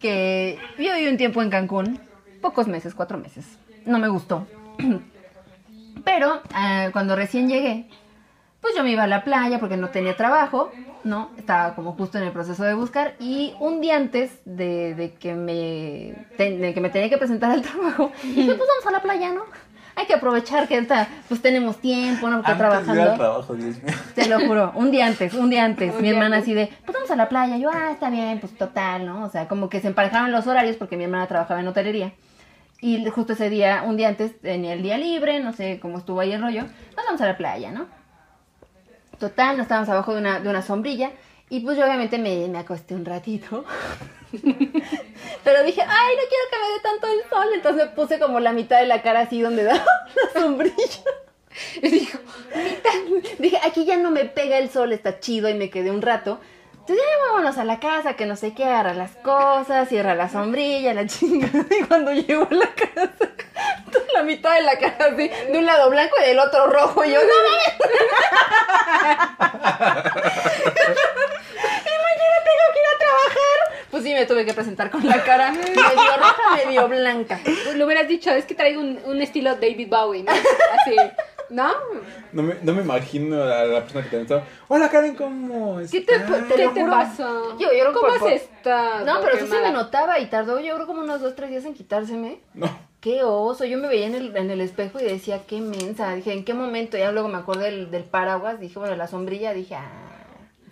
[0.00, 2.00] que yo viví un tiempo en Cancún,
[2.40, 3.46] pocos meses, cuatro meses.
[3.86, 4.46] No me gustó.
[6.04, 7.86] Pero ah, cuando recién llegué,
[8.60, 10.70] pues yo me iba a la playa porque no tenía trabajo,
[11.04, 11.30] ¿no?
[11.36, 15.34] Estaba como justo en el proceso de buscar y un día antes de, de que,
[15.34, 19.32] me, de que me tenía que presentar al trabajo, dije, pues vamos a la playa,
[19.32, 19.42] ¿no?
[20.00, 22.36] Hay que aprovechar que ahorita pues tenemos tiempo, ¿no?
[22.38, 23.14] Porque Antes de trabajando.
[23.16, 23.94] trabajo, Dios mío.
[24.14, 26.48] Te lo juro, un día antes, un día antes, Un mi día hermana antes.
[26.48, 29.24] así de, pues vamos a la playa, yo, ah, está bien, pues total, ¿no?
[29.24, 32.12] O sea, como que se emparejaron los horarios porque mi hermana trabajaba en hotelería.
[32.80, 36.18] Y justo ese día, un día antes, tenía el día libre, no sé cómo estuvo
[36.20, 37.86] ahí el rollo, nos vamos a la playa, ¿no?
[39.18, 41.10] Total, nos estábamos abajo de una, de una sombrilla
[41.50, 43.66] y pues yo obviamente me, me acosté un ratito.
[45.44, 48.52] Pero dije, ay, no quiero que me dé tanto el sol, entonces puse como la
[48.52, 51.04] mitad de la cara así donde da la sombrilla.
[51.82, 52.18] Y dijo,
[53.38, 56.40] Dije, aquí ya no me pega el sol, está chido y me quedé un rato.
[56.72, 60.28] Entonces ya vámonos a la casa, que no sé qué, agarra las cosas, cierra la
[60.28, 61.64] sombrilla, la chingada.
[61.78, 63.10] Y cuando llego a la casa,
[64.14, 67.04] la mitad de la cara así, de un lado blanco y del otro rojo.
[67.04, 67.74] Y yo, no mames.
[71.86, 73.79] y mañana tengo que ir a trabajar.
[73.90, 77.40] Pues sí, me tuve que presentar con la cara medio roja, medio blanca.
[77.74, 80.30] lo hubieras dicho, es que traigo un, un estilo David Bowie, ¿no?
[80.32, 80.96] Así,
[81.50, 81.72] ¿no?
[82.32, 84.44] No me, no me imagino a la persona que te estaba.
[84.68, 87.58] Hola Karen, ¿cómo ¿Qué te- estás?" te ¿Qué te pasó?
[87.58, 89.04] Yo- ¿Cómo por- has estado?
[89.04, 91.64] No, pero sí se me notaba y tardó yo creo como unos dos, tres días
[91.64, 92.38] en quitárseme.
[92.54, 92.68] No.
[93.00, 96.14] Qué oso, yo me veía en el, en el espejo y decía, qué mensa.
[96.14, 96.96] Dije, ¿en qué momento?
[96.98, 100.06] Ya luego me acordé del, del paraguas, dije, bueno, la sombrilla, dije, ah.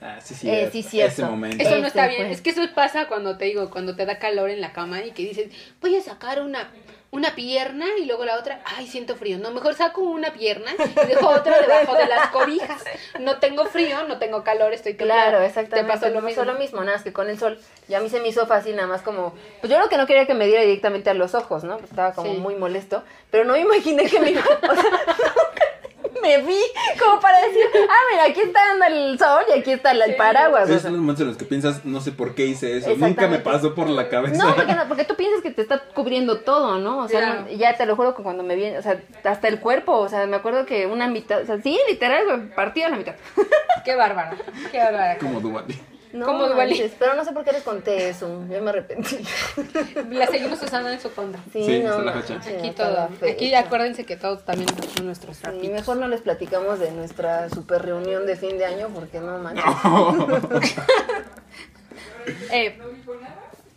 [0.01, 0.49] Ah, sí, sí.
[0.49, 1.13] Eh, sí, cierto.
[1.13, 1.63] Ese momento.
[1.63, 2.23] Eso no está bien.
[2.23, 2.31] fue.
[2.33, 5.11] Es que eso pasa cuando te digo, cuando te da calor en la cama y
[5.13, 5.49] que dices,
[5.81, 6.71] voy a sacar una,
[7.11, 9.39] una pierna y luego la otra, ay, siento frío.
[9.39, 12.83] No, mejor saco una pierna y dejo otra debajo de las cobijas.
[13.19, 15.31] No tengo frío, no tengo calor, estoy templada.
[15.31, 15.91] Claro, exactamente.
[15.93, 16.43] Te pasó lo me mismo.
[16.45, 17.59] pasó lo mismo, nada más que con el sol.
[17.89, 19.35] Y a mí se me hizo fácil, nada más como.
[19.61, 21.79] Pues yo creo que no quería que me diera directamente a los ojos, ¿no?
[21.79, 22.39] Estaba como Sí.
[22.39, 23.03] muy molesto.
[23.33, 24.31] Pero no me imaginé que me.
[24.39, 24.85] O sea,
[26.23, 26.59] me vi
[26.99, 30.13] como para decir, ah, mira, aquí está dando el sol y aquí está el Sí.
[30.17, 30.63] paraguas.
[30.63, 30.91] o Esos sea.
[30.91, 32.95] son los momentos en los que piensas, no sé por qué hice eso.
[32.97, 34.43] Nunca me pasó por la cabeza.
[34.45, 36.99] No, porque, no, porque tú piensas que te está cubriendo todo, ¿no?
[36.99, 37.41] O sea, Claro.
[37.43, 40.09] no- ya te lo juro que cuando me viene, o sea, hasta el cuerpo, o
[40.09, 43.15] sea, me acuerdo que una mitad, o sea, sí, literal, partida la mitad.
[43.85, 44.37] Qué bárbara,
[44.73, 45.19] qué bárbara.
[45.19, 45.79] Como Duvali.
[46.13, 46.55] No, ¿Cómo duele?
[46.71, 49.19] manches, pero no sé por qué les conté eso, ya me arrepentí.
[50.11, 51.41] La seguimos usando en su contra.
[51.53, 52.59] Sí, Sí, no, hasta la manches, fecha.
[52.59, 52.95] Aquí hasta todo.
[52.97, 53.33] la fecha.
[53.33, 55.71] Aquí acuérdense que todos también son nuestros Sí, trapitos.
[55.71, 59.65] mejor no les platicamos de nuestra super reunión de fin de año porque no manches.
[62.51, 62.79] Eh,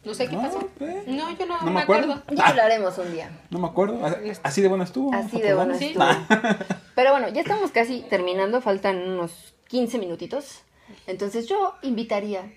[0.04, 0.68] no sé qué No, pasó.
[0.82, 1.04] ¿eh?
[1.08, 2.14] No, yo no, No me acuerdo.
[2.14, 2.36] acuerdo.
[2.36, 3.30] Ya hablaremos un día.
[3.50, 4.00] No me acuerdo.
[4.44, 5.14] Así de bueno estuvo.
[5.14, 6.18] Así ¿nos de bueno acordamos?
[6.32, 6.66] estuvo.
[6.96, 10.64] Pero bueno, ya estamos casi terminando, faltan unos 15 minutitos.
[11.08, 12.52] Entonces yo invitaría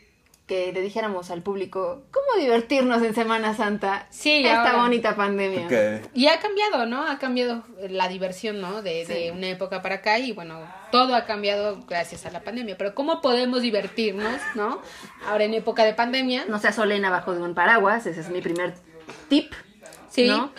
[0.46, 4.06] que le dijéramos al público cómo divertirnos en Semana Santa.
[4.10, 4.82] Sí, esta ahora.
[4.82, 5.64] bonita pandemia.
[5.64, 6.10] Ok.
[6.12, 7.02] Y ha cambiado, ¿no?
[7.08, 8.82] Ha cambiado la diversión, ¿no?
[8.82, 9.30] De, de Sí.
[9.30, 10.60] una época para acá y bueno,
[10.92, 12.76] todo ha cambiado gracias a la pandemia.
[12.76, 14.82] Pero ¿cómo podemos divertirnos, ¿no?
[15.26, 16.44] Ahora en época de pandemia.
[16.46, 18.74] No se asolen abajo de un paraguas, ese es mi primer
[19.30, 19.50] tip.
[20.10, 20.28] Sí.
[20.28, 20.52] ¿no?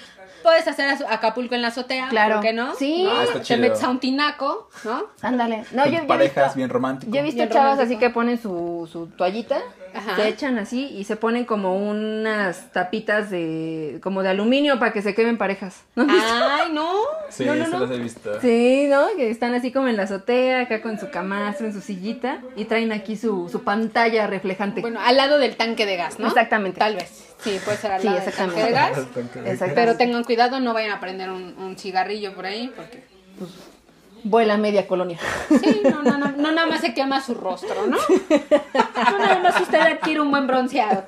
[0.45, 2.35] Puedes hacer Acapulco en la azotea, Claro.
[2.35, 2.75] ¿por qué no?
[2.75, 3.03] Sí.
[3.03, 3.09] ¿No?
[3.17, 5.05] Ah, está Te metes a un tinaco, ¿no?
[5.23, 5.65] Ándale.
[5.71, 7.11] No, yo, parejas visto- bien romántico.
[7.11, 7.95] Yo he visto Bien chavas romántico.
[7.95, 9.57] así que ponen su, su toallita,
[9.95, 10.15] Ajá.
[10.17, 15.01] se echan así y se ponen como unas tapitas de como de aluminio para que
[15.01, 15.83] se quemen parejas.
[15.95, 16.91] Ay, no.
[17.29, 18.39] Sí, No, no, los he visto.
[18.41, 19.07] Sí, ¿no?
[19.15, 22.65] Que están así como en la azotea, acá con su camastro, en su sillita y
[22.65, 24.81] traen aquí su, su pantalla reflejante.
[24.81, 26.27] Bueno, al lado del tanque de gas, ¿no?
[26.27, 26.79] Exactamente.
[26.79, 27.33] Tal vez.
[27.39, 28.97] Sí, puede ser al Sí, lado del tanque de gas.
[28.97, 29.71] Exactamente.
[29.75, 33.03] Pero tengan cuidado, no vayan a prender un, un cigarrillo por ahí, porque
[34.25, 35.19] Vuela media colonia.
[35.49, 37.97] sí, no, no, no, no nada más se quema su rostro, ¿no?
[39.11, 41.03] No nada más usted adquiere un buen bronceado.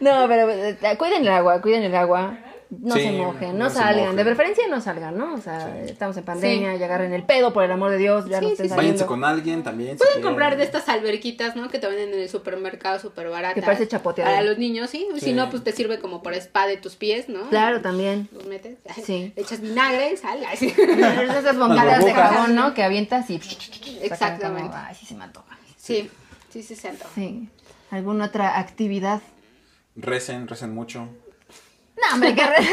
[0.00, 2.38] No, pero eh, cuiden el agua, cuiden el agua.
[2.70, 3.98] No Sí, se mojen, no, salgan.
[4.00, 4.16] mojen.
[4.16, 5.32] De preferencia no salgan, ¿no?
[5.34, 5.90] O sea, Sí.
[5.90, 8.48] estamos en pandemia, ya agarren el pedo, por el amor de Dios, ya Sí, no
[8.48, 8.76] sí, estén sí.
[8.76, 9.96] Váyanse con alguien también.
[9.98, 11.70] si Pueden comprar de estas alberquitas, ¿no?
[11.70, 13.54] Que te venden en el supermercado súper baratas.
[13.54, 14.36] Que parece chapoteadero.
[14.36, 15.06] Para los niños, ¿sí?
[15.14, 15.20] Sí.
[15.20, 17.48] Si no, pues te sirve como por spa de tus pies, ¿no?
[17.48, 18.28] Claro, también.
[18.32, 18.76] Los metes.
[19.02, 19.32] Sí.
[19.34, 20.44] Le echas vinagre, sal.
[20.52, 20.66] así.
[20.76, 22.74] Esas bombadas de jabón, ¿no?
[22.74, 23.40] Que avientas y...
[24.02, 24.76] Exactamente.
[24.76, 25.56] Ay, sí se me antoja.
[25.76, 26.10] Sí,
[26.50, 27.10] sí, sí, se antoja.
[27.14, 27.48] Sí.
[27.90, 29.22] ¿Alguna otra actividad?
[29.96, 31.08] Recen, recen mucho.
[32.00, 32.56] No, hombre, qué re...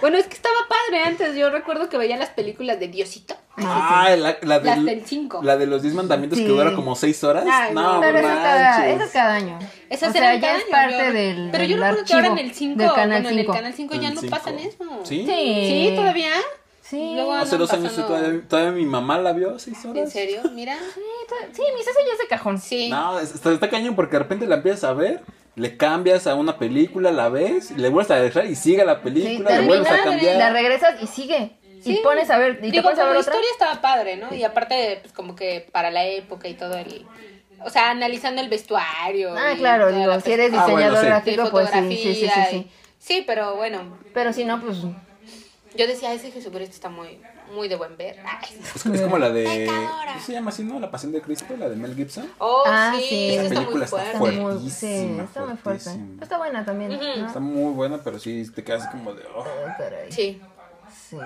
[0.00, 1.34] Bueno, es que estaba padre antes.
[1.36, 3.34] Yo recuerdo que veía las películas de Diosito.
[3.58, 5.40] Ah, la, la Las del- del cinco.
[5.42, 6.44] La de los 10 mandamientos Sí.
[6.44, 7.44] que dura como 6 horas.
[7.50, 8.00] Ay, no.
[8.00, 9.58] Pero eso es, cada, eso es cada año.
[9.90, 12.54] Esas o sea, ya es parte yo- del, Pero yo recuerdo que ahora en el
[12.54, 13.52] 5, del Canal bueno, en el 5.
[13.52, 14.36] Canal 5 ya no cinco.
[14.36, 14.84] pasan eso.
[15.04, 15.24] ¿Sí?
[15.26, 16.30] Sí, todavía.
[16.82, 17.12] Sí.
[17.14, 19.96] Luego Hace dos años sí, todavía, todavía mi mamá la vio 6 horas.
[20.04, 20.42] ¿En serio?
[20.52, 20.76] Mira.
[20.94, 21.00] Sí,
[21.54, 22.58] sí, mis eso ya es de cajón.
[22.58, 22.88] Sí.
[22.90, 25.22] No, es- está, está cañón porque de repente la empiezas a ver,
[25.54, 29.00] le cambias a una película, la ves, le vuelves a dejar y sigue la Sí,
[29.04, 30.36] película, le vuelves a cambiar.
[30.36, 31.52] la regresas y sigue.
[31.82, 31.94] Sí.
[31.94, 33.20] Y pones a ver, y te Digo, pones a ver otra.
[33.32, 34.32] historia estaba padre, ¿no?
[34.34, 37.04] Y aparte, pues como que para la época y todo el...
[37.64, 39.34] O sea, analizando el vestuario.
[39.36, 41.04] Ah, claro, digo, la si eres Ah, bueno, diseñador sí.
[41.04, 42.56] de gráfico, pues sí, sí, sí, sí, fotografía sí.
[42.56, 44.78] y- Sí, pero bueno, Pero si no, pues
[45.74, 47.18] yo decía, ese Jesucristo está muy,
[47.52, 48.16] muy de buen ver.
[48.74, 49.66] Es, es como la de.
[49.66, 50.80] ¿Cómo se llama así, no?
[50.80, 52.28] La Pasión de Cristo, la de Mel Gibson.
[52.38, 53.30] Oh, Ah, sí, sí.
[53.30, 54.40] esa Esa está muy película está está fuerte.
[54.40, 55.90] muy, sí, Fuertísima, está muy fuerte.
[56.22, 56.92] está buena también.
[56.94, 57.04] Ujú.
[57.20, 57.26] ¿no?
[57.26, 59.22] Está muy buena, pero sí te quedas como de.
[59.34, 59.44] oh,
[59.78, 60.10] caray.
[60.12, 60.40] Sí.
[61.10, 61.16] Sí.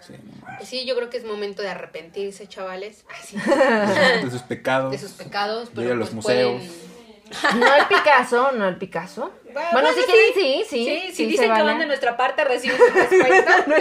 [0.00, 0.12] sí,
[0.58, 3.04] no sí, yo creo que es momento de arrepentirse, chavales.
[3.08, 3.36] Ay, sí.
[4.24, 4.90] De sus pecados.
[4.92, 5.68] De sus pecados.
[5.70, 6.60] De Pero ir a los pues museos.
[6.62, 6.91] pueden-
[7.58, 9.30] No el Picasso, no el Picasso.
[9.72, 10.84] Bueno, si quieren, sí, sí.
[10.86, 13.52] Sí, si sí, dicen se que van de nuestra parte, reciben su descuento.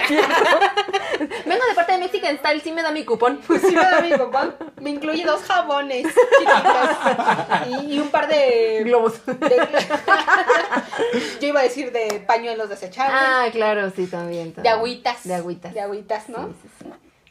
[1.46, 3.40] Vengo de parte de Mexican Style, sí me da mi cupón.
[3.48, 4.54] Pues sí me da mi papá.
[4.82, 6.08] Me incluye dos jabones
[6.40, 9.26] chiquitos y, y un par de Globos.
[9.26, 9.38] de-
[11.42, 14.54] Yo iba a decir de pañuelos desechables, Ah, claro, sí, también.
[14.56, 15.24] de agüitas.
[15.24, 15.74] De agüitas.
[15.74, 16.48] De agüitas, ¿no?
[16.48, 16.86] Sí, sí, sí.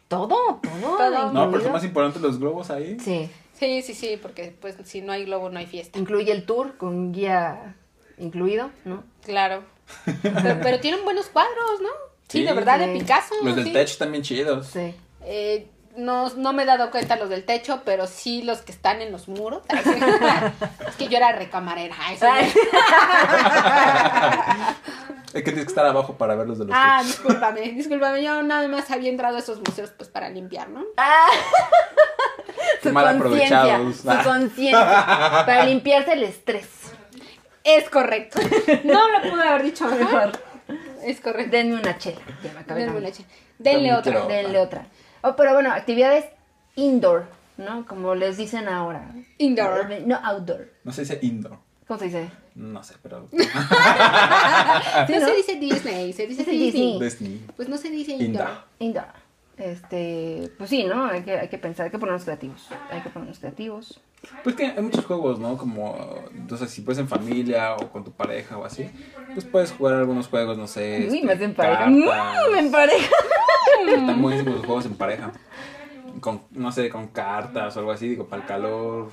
[0.08, 0.60] Todo, todo.
[0.96, 1.32] Todo.
[1.32, 2.98] No, pero es más importante los globos ahí.
[3.00, 3.30] Sí,
[3.60, 5.98] Sí, sí, sí, porque pues si no hay globo no hay fiesta.
[5.98, 7.76] incluye el tour con guía
[8.18, 9.04] incluido, ¿no?
[9.24, 9.62] Claro.
[10.22, 11.88] Pero, pero tienen buenos cuadros, ¿no?
[12.28, 12.44] Sí, Sí.
[12.44, 12.92] de verdad, de.
[12.98, 13.34] Picasso.
[13.42, 13.72] Los del sí.
[13.72, 14.68] tech también chidos.
[14.68, 14.94] Sí.
[15.24, 15.66] Eh,
[15.96, 19.12] no, no me he dado cuenta los del techo, pero sí los que están en
[19.12, 19.62] los muros.
[19.68, 21.94] es que yo era recamarera.
[25.32, 28.20] Es que tienes que estar abajo para ver los de los Ah, discúlpame, discúlpame.
[28.20, 30.84] Yo nada más había entrado a esos museos pues para limpiar, ¿no?
[30.96, 31.28] Ah.
[32.82, 33.96] Su mal aprovechados.
[33.98, 36.66] su conciencia, para limpiarse el estrés.
[37.62, 38.40] Es correcto.
[38.84, 40.32] No lo pude haber dicho mejor.
[41.04, 41.52] Es correcto.
[41.56, 42.20] Denme una chela.
[42.42, 43.24] Ya me acabé Denle la- una che-
[43.58, 44.12] Denle otra.
[44.12, 44.86] quiero- Denle otra.
[45.22, 46.24] Oh, pero bueno, actividades
[46.76, 47.86] indoor, ¿no?
[47.86, 49.12] Como les dicen ahora.
[49.38, 49.88] Indoor.
[50.06, 50.68] No outdoor.
[50.84, 51.58] No se dice indoor.
[51.86, 52.30] ¿Cómo se dice?
[52.54, 53.28] No sé, pero.
[53.32, 53.44] No,
[55.06, 55.26] Sí, ¿no?
[55.26, 56.98] se dice Disney, se dice Dice Disney.
[56.98, 56.98] Disney.
[57.00, 57.46] Disney.
[57.56, 58.28] Pues no se dice indoor.
[58.28, 58.64] Indoor.
[58.78, 59.06] Indoor.
[59.56, 61.04] Este, pues sí, ¿no?
[61.06, 62.68] Hay que, hay que pensar, hay que ponernos creativos.
[62.90, 64.00] Hay que ponernos creativos.
[64.44, 65.56] Pues que hay muchos juegos, ¿no?
[65.56, 68.90] Como, entonces, si puedes en familia o con tu pareja o así,
[69.32, 71.06] pues puedes jugar algunos juegos, no sé.
[71.10, 71.86] Uy, este, más en pareja.
[71.86, 73.10] Mm, en pareja.
[73.86, 75.32] Están buenísimos los juegos en pareja.
[76.20, 79.10] Con, no sé, con cartas o algo así, digo, para el calor.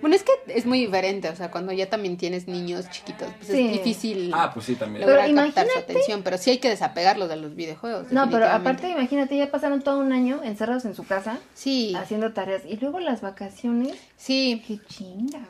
[0.00, 3.48] Bueno, es que es muy diferente, o sea, cuando ya también tienes niños chiquitos, pues
[3.48, 3.66] Sí.
[3.66, 5.04] es difícil Ah, pues sí, también.
[5.06, 8.12] Pero lograr captar su atención, pero sí hay que desapegarlos de los videojuegos.
[8.12, 12.32] No, pero aparte, imagínate, ya pasaron todo un año encerrados en su casa, Sí, haciendo
[12.32, 12.62] tareas.
[12.68, 14.62] Y luego las vacaciones, sí.
[14.66, 15.40] qué chinga.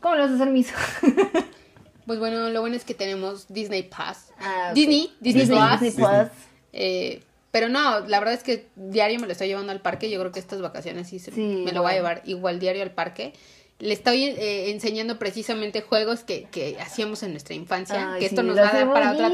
[0.00, 0.72] ¿Cómo lo vas a hacer, mis
[2.06, 4.32] Pues bueno, lo bueno es que tenemos Disney Pass.
[4.38, 4.70] Ah.
[4.74, 5.80] Disney, Disney, Disney, Plus.
[5.80, 6.28] Disney Plus.
[6.72, 10.08] Eh, pero no, la verdad es que diario me lo estoy llevando al parque.
[10.10, 12.82] Yo creo que estas vacaciones sí, se- Sí, me lo voy a llevar igual diario
[12.82, 13.32] al parque.
[13.78, 18.14] Le estoy eh, enseñando precisamente juegos que, que hacíamos en nuestra infancia.
[18.14, 19.28] Ay, que esto sí, nos va a dar para otra.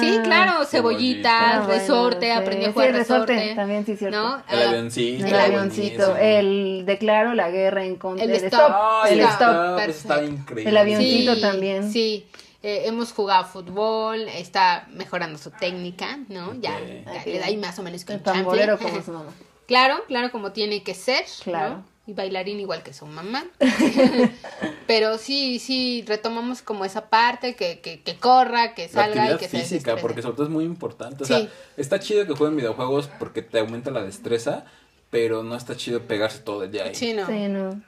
[0.00, 0.70] Sí, claro, Cebollitas.
[0.70, 2.30] cebollitas, Ah, bueno, resorte, sí.
[2.32, 3.54] aprendí a Sí, jugar resorte, resorte.
[3.54, 4.20] también, sí, cierto.
[4.20, 4.36] ¿no?
[4.50, 5.26] El Ah, avioncito.
[5.26, 8.60] El avioncito, el declaro la guerra en contra El el stop.
[8.62, 8.72] stop,
[9.04, 9.78] Ay, el Stop.
[9.78, 9.88] stop.
[9.88, 10.70] está, increíble.
[10.70, 11.92] El avioncito también.
[11.92, 12.26] Sí,
[12.64, 16.52] eh, hemos jugado fútbol, está mejorando su técnica, ¿no?
[16.54, 17.26] Ya, ya Ok.
[17.26, 19.30] le da ahí más o menos que El pambolero como su mamá.
[19.66, 21.76] Claro, claro, como tiene que ser, Claro.
[21.76, 21.93] ¿no?
[22.06, 23.44] Y bailarín igual que su mamá.
[24.86, 29.36] Pero sí, sí, retomamos como esa parte, que, que, que corra, que La salga y
[29.38, 30.02] que se física, desestrese.
[30.02, 31.24] porque sobre todo es muy importante.
[31.24, 31.32] O Sí.
[31.34, 34.64] sea, está chido que jueguen videojuegos porque te aumenta la destreza,
[35.10, 36.94] pero no está chido pegarse todo el día ahí.
[36.94, 37.26] Sí, no.
[37.26, 37.80] Sí, no.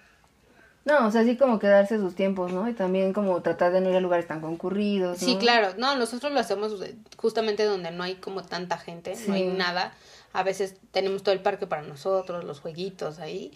[0.86, 2.68] No, o sea, así como quedarse sus tiempos, ¿no?
[2.68, 5.26] Y también como tratar de no ir a lugares tan concurridos, ¿no?
[5.28, 5.74] Sí, claro.
[5.76, 9.56] No, nosotros lo hacemos eh, justamente donde no hay como tanta gente, no hay Sí.
[9.56, 9.92] nada.
[10.32, 13.52] A veces tenemos todo el parque para nosotros, los jueguitos ahí.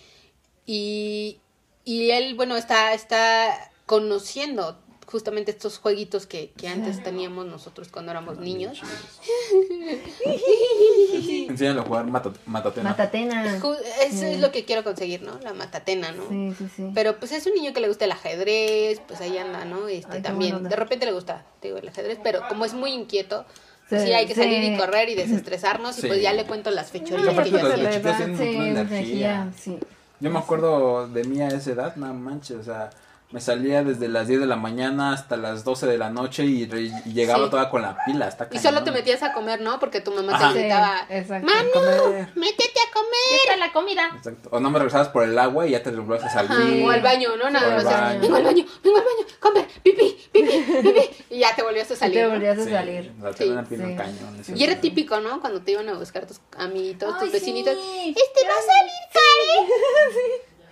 [0.73, 1.41] Y,
[1.85, 8.13] y él, bueno, está, está conociendo justamente estos jueguitos que, que antes teníamos nosotros cuando
[8.13, 8.81] éramos niños.
[11.49, 12.91] Enséñalo a jugar mata- matatena.
[12.91, 13.57] Matatena.
[13.57, 15.41] Eso es lo que quiero conseguir, ¿no?
[15.43, 16.29] La matatena, ¿no?
[16.29, 16.91] Sí, sí, sí.
[16.95, 19.89] Pero pues es un niño que le gusta el ajedrez, pues ahí anda, ¿no?
[19.89, 23.45] Este Ay, también, de repente le gusta, digo, el ajedrez, pero como es muy inquieto,
[23.89, 24.41] Sí, sí, hay que sí.
[24.43, 28.69] salir y correr y desestresarnos y pues ya le cuento las fechorías que yo hacía.
[28.69, 29.53] energía.
[29.59, 29.77] sí.
[30.21, 32.91] Yo me acuerdo de mí a esa edad, no manches, o sea,
[33.33, 36.67] me salía desde las 10 de la mañana hasta las 12 de la noche y,
[36.67, 37.51] re- y llegaba Sí.
[37.51, 38.27] toda con la pila.
[38.27, 39.79] Hasta Y solo te metías a comer, ¿no?
[39.79, 40.53] Porque tu mamá Ajá.
[40.53, 41.47] te gritaba, Sí, exacto.
[41.47, 42.29] Manu, comer.
[42.35, 43.11] métete a comer.
[43.45, 44.11] está la comida.
[44.17, 44.49] Exacto.
[44.53, 46.85] O no me regresabas por el agua y ya te volvías a Ajá, salir.
[46.85, 47.49] o al baño, ¿no?
[47.51, 48.21] Nada más baño.
[48.21, 51.01] vengo al baño, vengo al baño, comer, pipí, pipí, pipí.
[51.31, 52.17] Y ya te volvías a salir.
[52.17, 52.31] te ¿no?
[52.31, 53.13] volvías a salir.
[53.23, 53.77] La Sí, sí.
[53.97, 54.43] cañón.
[54.57, 55.41] Y era típico, ¿no?
[55.41, 57.75] Cuando te iban a buscar tus amiguitos, tus Ay, vecinitos.
[57.75, 58.09] sí.
[58.17, 59.67] Este va a salir,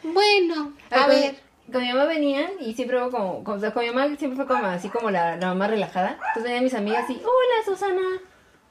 [0.02, 0.12] Karen.
[0.14, 1.47] Bueno, a ver.
[1.72, 4.36] Con, mi mamá venían y siempre hubo como, como- o sea, con mi mamá siempre
[4.36, 6.10] fue como así como la, la mamá relajada.
[6.12, 8.00] Entonces venían mis amigas y, hola Susana,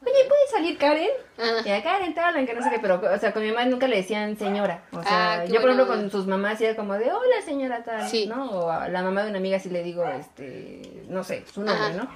[0.02, 1.10] oye, ¿puede salir Karen?
[1.38, 1.62] Ah.
[1.66, 3.66] Y a Karen te hablan, que no sé qué, pero, o sea, con mi mamá
[3.66, 4.82] nunca le decían señora.
[4.92, 8.08] O sea, Ah, yo por ejemplo con sus mamás era como de, hola señora tal,
[8.10, 8.26] Sí.
[8.28, 8.50] ¿no?
[8.52, 11.86] O a la mamá de una amiga sí le digo, este, no sé, su nombre,
[11.86, 11.94] Ajá.
[12.04, 12.10] ¿no?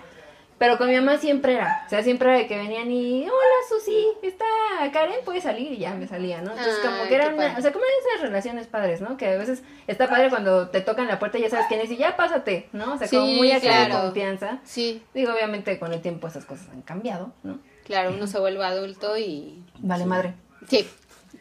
[0.62, 3.57] Pero con mi mamá siempre era, o sea, siempre era de que venían y, hola
[3.68, 4.45] Susi, está
[4.93, 6.51] Karen, puede salir y ya me salía, ¿no?
[6.51, 9.18] Entonces como que eran, una- o sea, como eran esas relaciones padres, ¿no?
[9.18, 11.89] Que a veces está padre cuando te tocan la puerta y ya sabes quién es
[11.89, 12.93] y ya pásate, ¿no?
[12.93, 14.03] O sea, como Sí, muy acá de claro.
[14.05, 14.59] confianza.
[14.64, 17.57] Sí, Digo, obviamente con el tiempo esas cosas han cambiado, ¿no?
[17.84, 19.64] claro, uno se vuelve adulto y...
[19.80, 20.36] Vale madre.
[20.70, 20.88] Sí,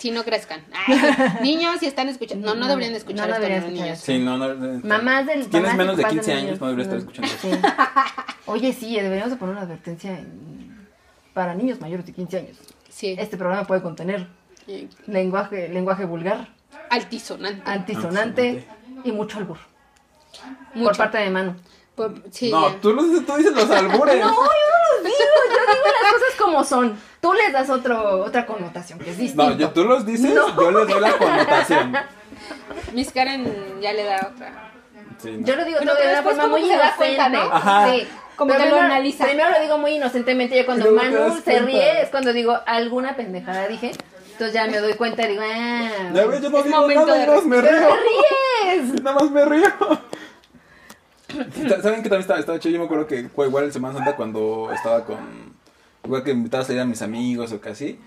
[0.01, 0.63] si no crezcan.
[0.87, 0.99] Ay,
[1.43, 2.47] niños, si están escuchando...
[2.47, 3.99] No, no deberían de escuchar No esto, deberían escuchar niños.
[4.01, 4.55] Sí, no, no.
[4.55, 7.31] no, Mamás del Tienes mamás menos de papás 15 los años, no deberías estar escuchando.
[7.41, 7.51] Sí.
[8.47, 10.89] Oye, sí, deberíamos de poner una advertencia en-
[11.35, 12.57] para niños mayores de 15 años.
[12.89, 14.27] Sí, Este programa puede contener
[15.07, 16.49] lenguaje, lenguaje vulgar,
[16.91, 17.63] altisonante.
[17.65, 18.67] antisonante
[19.05, 19.59] y mucho albur.
[20.73, 20.97] Por Mucho.
[20.99, 21.55] parte de Manu.
[22.09, 22.77] Por- sí, No, ya.
[22.81, 24.21] tú, los- tú dices los albures.
[24.21, 26.99] No, yo no los digo, yo digo las cosas como son.
[27.21, 29.51] Tú les das otro, otra connotación que es distinto.
[29.51, 31.93] No, yo, tú los dices, yo les doy la connotación.
[32.95, 34.73] Miss Karen ya le da otra.
[35.19, 35.47] Sí, no.
[35.47, 36.97] Yo lo digo Bueno, todo de una después forma muy que se da inocente.
[37.17, 37.41] cuenta, ¿no?
[37.55, 37.91] Ajá.
[37.93, 38.09] Sí.
[38.37, 39.25] Como Pero que lo primero- analiza.
[39.27, 41.63] Primero lo digo muy inocentemente, ya cuando Manu se cuenta.
[41.67, 43.93] ríe es cuando digo alguna pendejada dije.
[44.33, 45.91] Entonces ya me doy cuenta y digo, ah.
[46.15, 47.71] Ya ves, yo no digo momento nada, de nada más me río.
[47.71, 47.87] te
[48.73, 49.03] ríes.
[49.03, 49.69] Nada más me río.
[51.83, 52.75] ¿Saben que también estaba, estaba chido?
[52.75, 55.19] Yo me acuerdo que fue igual en Semana Santa cuando estaba con.
[56.05, 57.99] Igual que invitaba a salir a mis amigos o casi.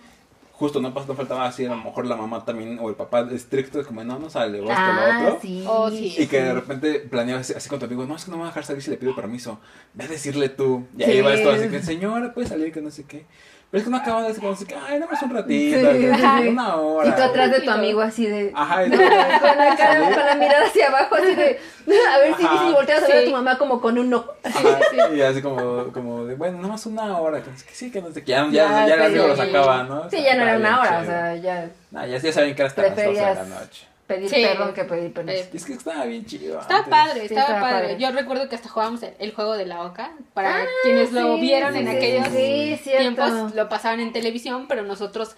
[0.53, 3.83] Justo no, no faltaba así, a lo mejor la mamá también o el papá estricto,
[3.85, 5.39] como no, no sale, o esto, Ah, lo otro.
[5.41, 5.65] sí.
[5.67, 6.15] Oh, sí.
[6.17, 8.43] Y que de repente planeabas así, así con tu amigo, no, es que no me
[8.43, 9.59] va a dejar salir si le pido permiso.
[9.95, 10.85] Ve a decirle tú.
[10.97, 11.21] Y ahí Sí.
[11.21, 13.25] va esto, así que, señora, puede salir, que no sé qué.
[13.73, 15.77] Pero es que no acaba de decir, como así que, ay, nada más un ratito,
[15.79, 16.47] Sí, que sí, sí.
[16.49, 17.09] una hora.
[17.09, 18.51] Y tú atrás de tu amigo así de...
[18.53, 21.59] Ajá, y con la cara, con la mirada hacia abajo, así de...
[22.13, 24.25] A ver si, si volteas a ver a tu mamá como con un no.
[24.43, 24.77] Ajá,
[25.11, 28.11] y así como, como de, bueno, nada más una hora, que que sí, que no
[28.11, 29.05] sé qué, ya, ya, Ya, ya, el sí.
[29.07, 30.07] amigo lo sacaba, ¿no?
[30.07, 31.69] Sí, ya no era una hora, o sea, ya.
[31.89, 33.87] No, ya, ya saben que era hasta las 12 de la noche.
[34.07, 34.41] Pedir Sí.
[34.43, 35.37] perdón que pedir permiso.
[35.37, 36.59] Eh, es que estaba bien chido.
[36.59, 36.89] Estaba antes.
[36.91, 37.87] padre, Sí, estaba, estaba padre.
[37.87, 37.97] padre.
[37.99, 40.11] Yo recuerdo que hasta jugábamos el, el juego de la oca.
[40.33, 45.35] Para quienes lo vieron sí, en sí, aquellos tiempos, lo pasaban en televisión, pero nosotros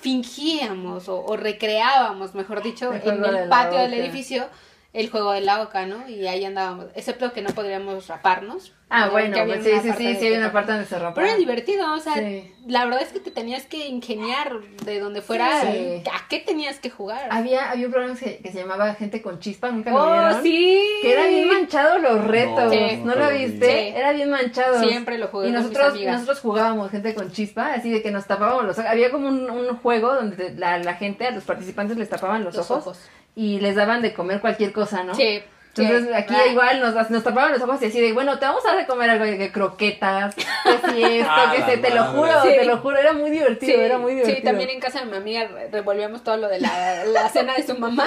[0.00, 4.02] fingíamos o, o recreábamos, mejor dicho, El en el patio del oca.
[4.02, 4.46] edificio
[4.92, 6.06] el juego de la oca, ¿no?
[6.08, 8.72] Y ahí andábamos, excepto que no podríamos raparnos.
[8.94, 9.12] Ah, ¿no?
[9.12, 11.14] bueno, pues sí, una sí, parte sí, de sí, hay una parte donde se rompe.
[11.14, 12.52] Pero era divertido, o sea, Sí.
[12.66, 14.52] la verdad es que te tenías que ingeniar
[14.84, 16.02] de donde fuera, Sí.
[16.12, 17.26] a qué tenías que jugar.
[17.30, 20.42] Había, había un programa que, que se llamaba Gente con Chispa, nunca lo Oh, vieron.
[20.42, 20.84] sí.
[21.00, 22.96] Que era bien manchado los retos, Sí.
[23.02, 23.66] ¿no lo viste?
[23.66, 23.96] Sí.
[23.96, 24.78] Era bien manchado.
[24.86, 28.10] Siempre lo jugué Y con mis nosotros, nosotros jugábamos gente con chispa, así de que
[28.10, 28.90] nos tapábamos los ojos.
[28.90, 32.54] Había como un, un juego donde la, la gente, a los participantes les tapaban los,
[32.54, 32.98] Los ojos, ojos.
[33.34, 35.14] Y les daban de comer cualquier cosa, ¿no?
[35.14, 35.42] Sí.
[35.74, 36.12] Entonces sí.
[36.14, 38.76] aquí igual nos, nos tapaban los ojos y así de, bueno, te vamos a dar
[38.76, 42.30] de comer algo de que croquetas, que si esto, Ah, que se, te lo juro,
[42.42, 42.48] Sí.
[42.50, 44.36] te lo juro, era muy divertido, era muy divertido.
[44.36, 47.54] Sí, también en casa de mi amiga re- revolvíamos todo lo de la, la cena
[47.54, 48.04] de su mamá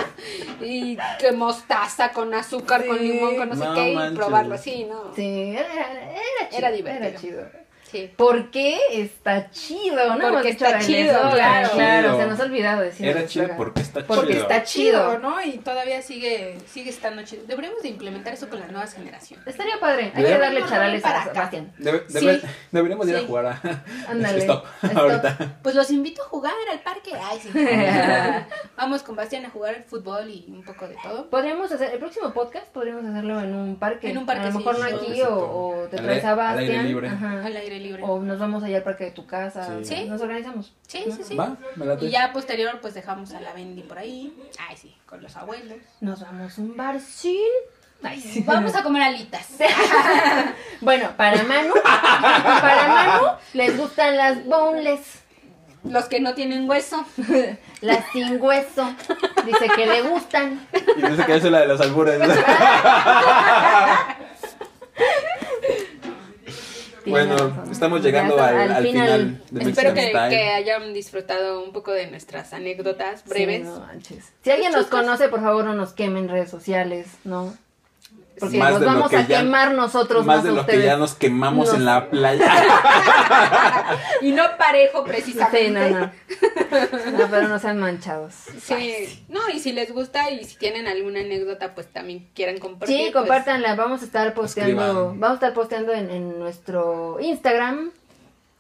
[0.61, 3.07] y que mostaza con azúcar, con Sí.
[3.13, 5.11] limón, con no sé No qué y probarlo así, ¿no?
[5.15, 6.57] Sí, era, era chido.
[6.59, 7.07] Era divertido.
[7.09, 7.64] Era chido.
[7.91, 8.11] Sí.
[8.17, 10.15] ¿Por qué está chido?
[10.15, 11.69] No Porque está chido, claro.
[11.73, 12.07] claro.
[12.09, 12.19] Chido.
[12.19, 14.41] Se nos ha olvidado decir Era chido porque está Porque chido.
[14.41, 15.19] está chido.
[15.19, 15.41] ¿no?
[15.43, 17.43] Y todavía sigue sigue estando chido.
[17.45, 19.45] Deberíamos de implementar eso con las nuevas generaciones.
[19.47, 20.05] Estaría padre.
[20.05, 21.25] Hay que Deberíamos darle charales para a.
[21.25, 21.73] Sebastián.
[21.77, 22.47] Debe- Sí.
[22.71, 23.61] deberíamos ir a jugar a
[24.09, 24.39] Ándale.
[24.45, 24.97] Stop, Stop.
[24.97, 25.57] ahorita.
[25.61, 27.11] Pues los invito a jugar al parque.
[27.13, 27.49] Ay, sí.
[28.77, 31.29] Vamos con Bastián a jugar fútbol y un poco de todo.
[31.29, 34.09] Podríamos hacer, el próximo podcast podríamos hacerlo en un parque.
[34.09, 36.31] En un parque, A lo sí, mejor no aquí o, o te Al traes a
[36.31, 36.88] al aire Bastián.
[36.88, 37.07] libre.
[37.09, 37.45] Ajá.
[37.45, 38.03] Al aire libre.
[38.03, 39.80] O nos vamos allá al parque de tu casa.
[39.84, 39.95] Sí.
[39.95, 40.05] Sí.
[40.09, 40.73] Nos organizamos.
[40.88, 41.36] Sí, sí, sí.
[41.36, 42.05] Va, me late.
[42.05, 44.34] Y ya posterior pues dejamos a la Bendy por ahí.
[44.67, 45.78] Ay, sí, con los abuelos.
[46.01, 47.39] Nos vamos a un barcín.
[48.03, 48.43] Ay, sí.
[48.45, 49.47] Vamos a comer alitas.
[50.82, 55.23] Bueno, para Manu, para Manu les gustan las boneless,
[55.84, 57.05] Los que no tienen hueso.
[57.82, 58.93] las sin hueso.
[59.45, 60.67] Dice que le gustan.
[60.97, 62.19] Y dice que es la de los albures.
[67.05, 70.29] bueno, estamos llegando al, final de Espero que, Style.
[70.29, 73.61] que hayan disfrutado un poco de nuestras anécdotas breves.
[73.61, 74.33] Sí, no manches.
[74.43, 77.55] Si alguien nos conoce, por favor, no nos quemen en redes sociales, ¿no?
[78.39, 80.65] Porque Más nos de lo vamos que a ya- quemar nosotros Más más de lo
[80.65, 82.51] que ya nos quemamos Nos- en la playa.
[84.21, 85.88] Y no parejo precisamente.
[85.88, 86.11] Sí, no, no.
[87.17, 88.33] No, pero no sean manchados.
[88.61, 92.97] Sí, no, y si les gusta y si tienen alguna anécdota, pues también quieran compartir.
[92.97, 93.75] Sí, pues, compártanla.
[93.75, 95.19] Vamos a estar posteando, Escriban.
[95.19, 97.91] vamos a estar posteando en, en nuestro Instagram,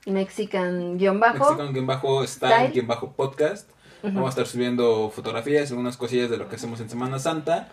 [0.05, 1.55] mexican-bajo.
[1.55, 3.69] Mexican-style-podcast.
[4.03, 7.69] Vamos a estar subiendo fotografías, algunas cosillas de lo que hacemos en Semana Santa.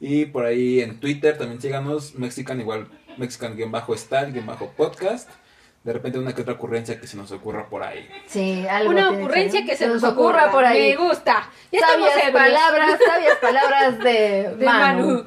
[0.00, 5.30] Y por ahí en Twitter también síganos, Mexican igual, Mexican-style-podcast.
[5.84, 8.08] De repente una que otra ocurrencia que se nos ocurra por ahí.
[8.26, 9.68] Sí, algo Una ocurrencia ser.
[9.68, 10.90] que se nos ocurra por ahí.
[10.90, 11.50] Me gusta.
[11.70, 15.06] Ya estamos sabias palabras, sabias palabras de, de Manu.
[15.08, 15.26] Manu.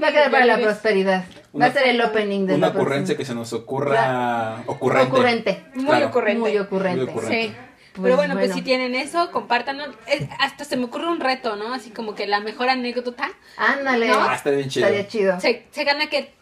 [0.00, 1.24] Va a quedar para la prosperidad.
[1.24, 3.18] Va Una- a ser el opening de Una la ocurrencia próxima.
[3.18, 5.10] que se nos ocurra ocurrente.
[5.12, 5.64] Ocurrente.
[5.74, 6.06] Muy Claro.
[6.06, 6.38] ocurrente.
[6.40, 7.00] Muy ocurrente.
[7.02, 7.48] Muy ocurrente.
[7.48, 7.56] Sí.
[7.92, 8.54] Pues Pero bueno, pues bueno.
[8.54, 9.88] si tienen eso, compártanos.
[10.06, 11.72] Es- hasta se me ocurre un reto, ¿no?
[11.74, 14.08] Así como que la mejor anécdota Ándale.
[14.08, 14.20] ¿No?
[14.20, 14.86] Ah, está bien chido.
[14.86, 15.40] Estaría chido.
[15.40, 16.36] se, se gana que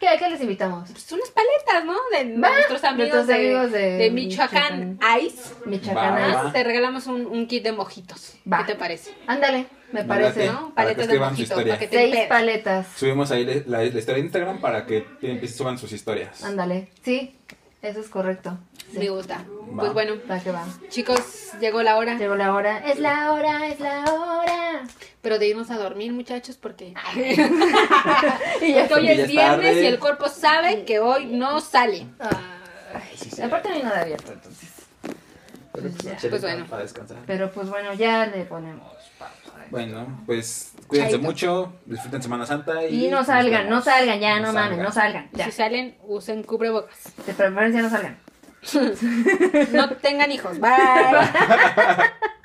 [0.00, 0.90] ¿Qué, ¿Qué les invitamos?
[0.90, 1.94] pues, unas paletas, ¿no?
[2.10, 5.54] De Va, nuestros amigos, nuestros de, amigos de de Michoacán Ice.
[5.64, 6.14] Michoacán.
[6.34, 6.52] Va, va.
[6.52, 8.34] Te regalamos un, un kit de mojitos.
[8.52, 8.58] Va.
[8.66, 9.14] ¿Qué te parece?
[9.28, 10.46] Ándale, me parece.
[10.48, 10.74] ¿No?
[10.74, 11.54] Paletas de escriban su mojito.
[11.54, 11.74] historia.
[11.74, 12.86] Para que te Seis paletas.
[12.96, 16.42] Subimos ahí la, la historia de Instagram para que empiecen- suban sus historias.
[16.42, 16.88] Ándale.
[17.04, 17.36] Sí,
[17.80, 18.58] eso es correcto.
[18.92, 18.98] Sí.
[18.98, 19.38] Me gusta.
[19.38, 19.80] Va.
[19.80, 20.64] Pues bueno, Va que va.
[20.90, 22.16] chicos, llegó la hora.
[22.18, 22.78] Llegó la hora.
[22.90, 24.82] Es la hora, es la hora.
[25.22, 26.92] Pero de irnos a dormir, muchachos, porque,
[28.60, 29.82] Y ya porque hoy Ya es es viernes tarde.
[29.82, 32.06] y el cuerpo sabe que hoy no sale.
[32.20, 34.68] Ay, aparte no hay nada abierto, entonces.
[35.72, 36.16] Pero, Pues ya.
[36.16, 36.66] chévere Pues bueno.
[36.66, 37.16] Para descansar.
[37.26, 39.34] Pero pues bueno, ya le ponemos pausa.
[39.70, 41.26] Bueno, pues cuídense Chaito.
[41.26, 44.92] mucho, disfruten Semana Santa y, Y no salgan, no salgan, ya, no, No mames, no
[44.92, 45.30] salgan.
[45.32, 45.46] Ya.
[45.46, 47.04] Si salen, usen cubrebocas.
[47.24, 48.18] De preferencia no salgan.
[49.72, 50.58] No tengan hijos.
[50.58, 50.70] Bye.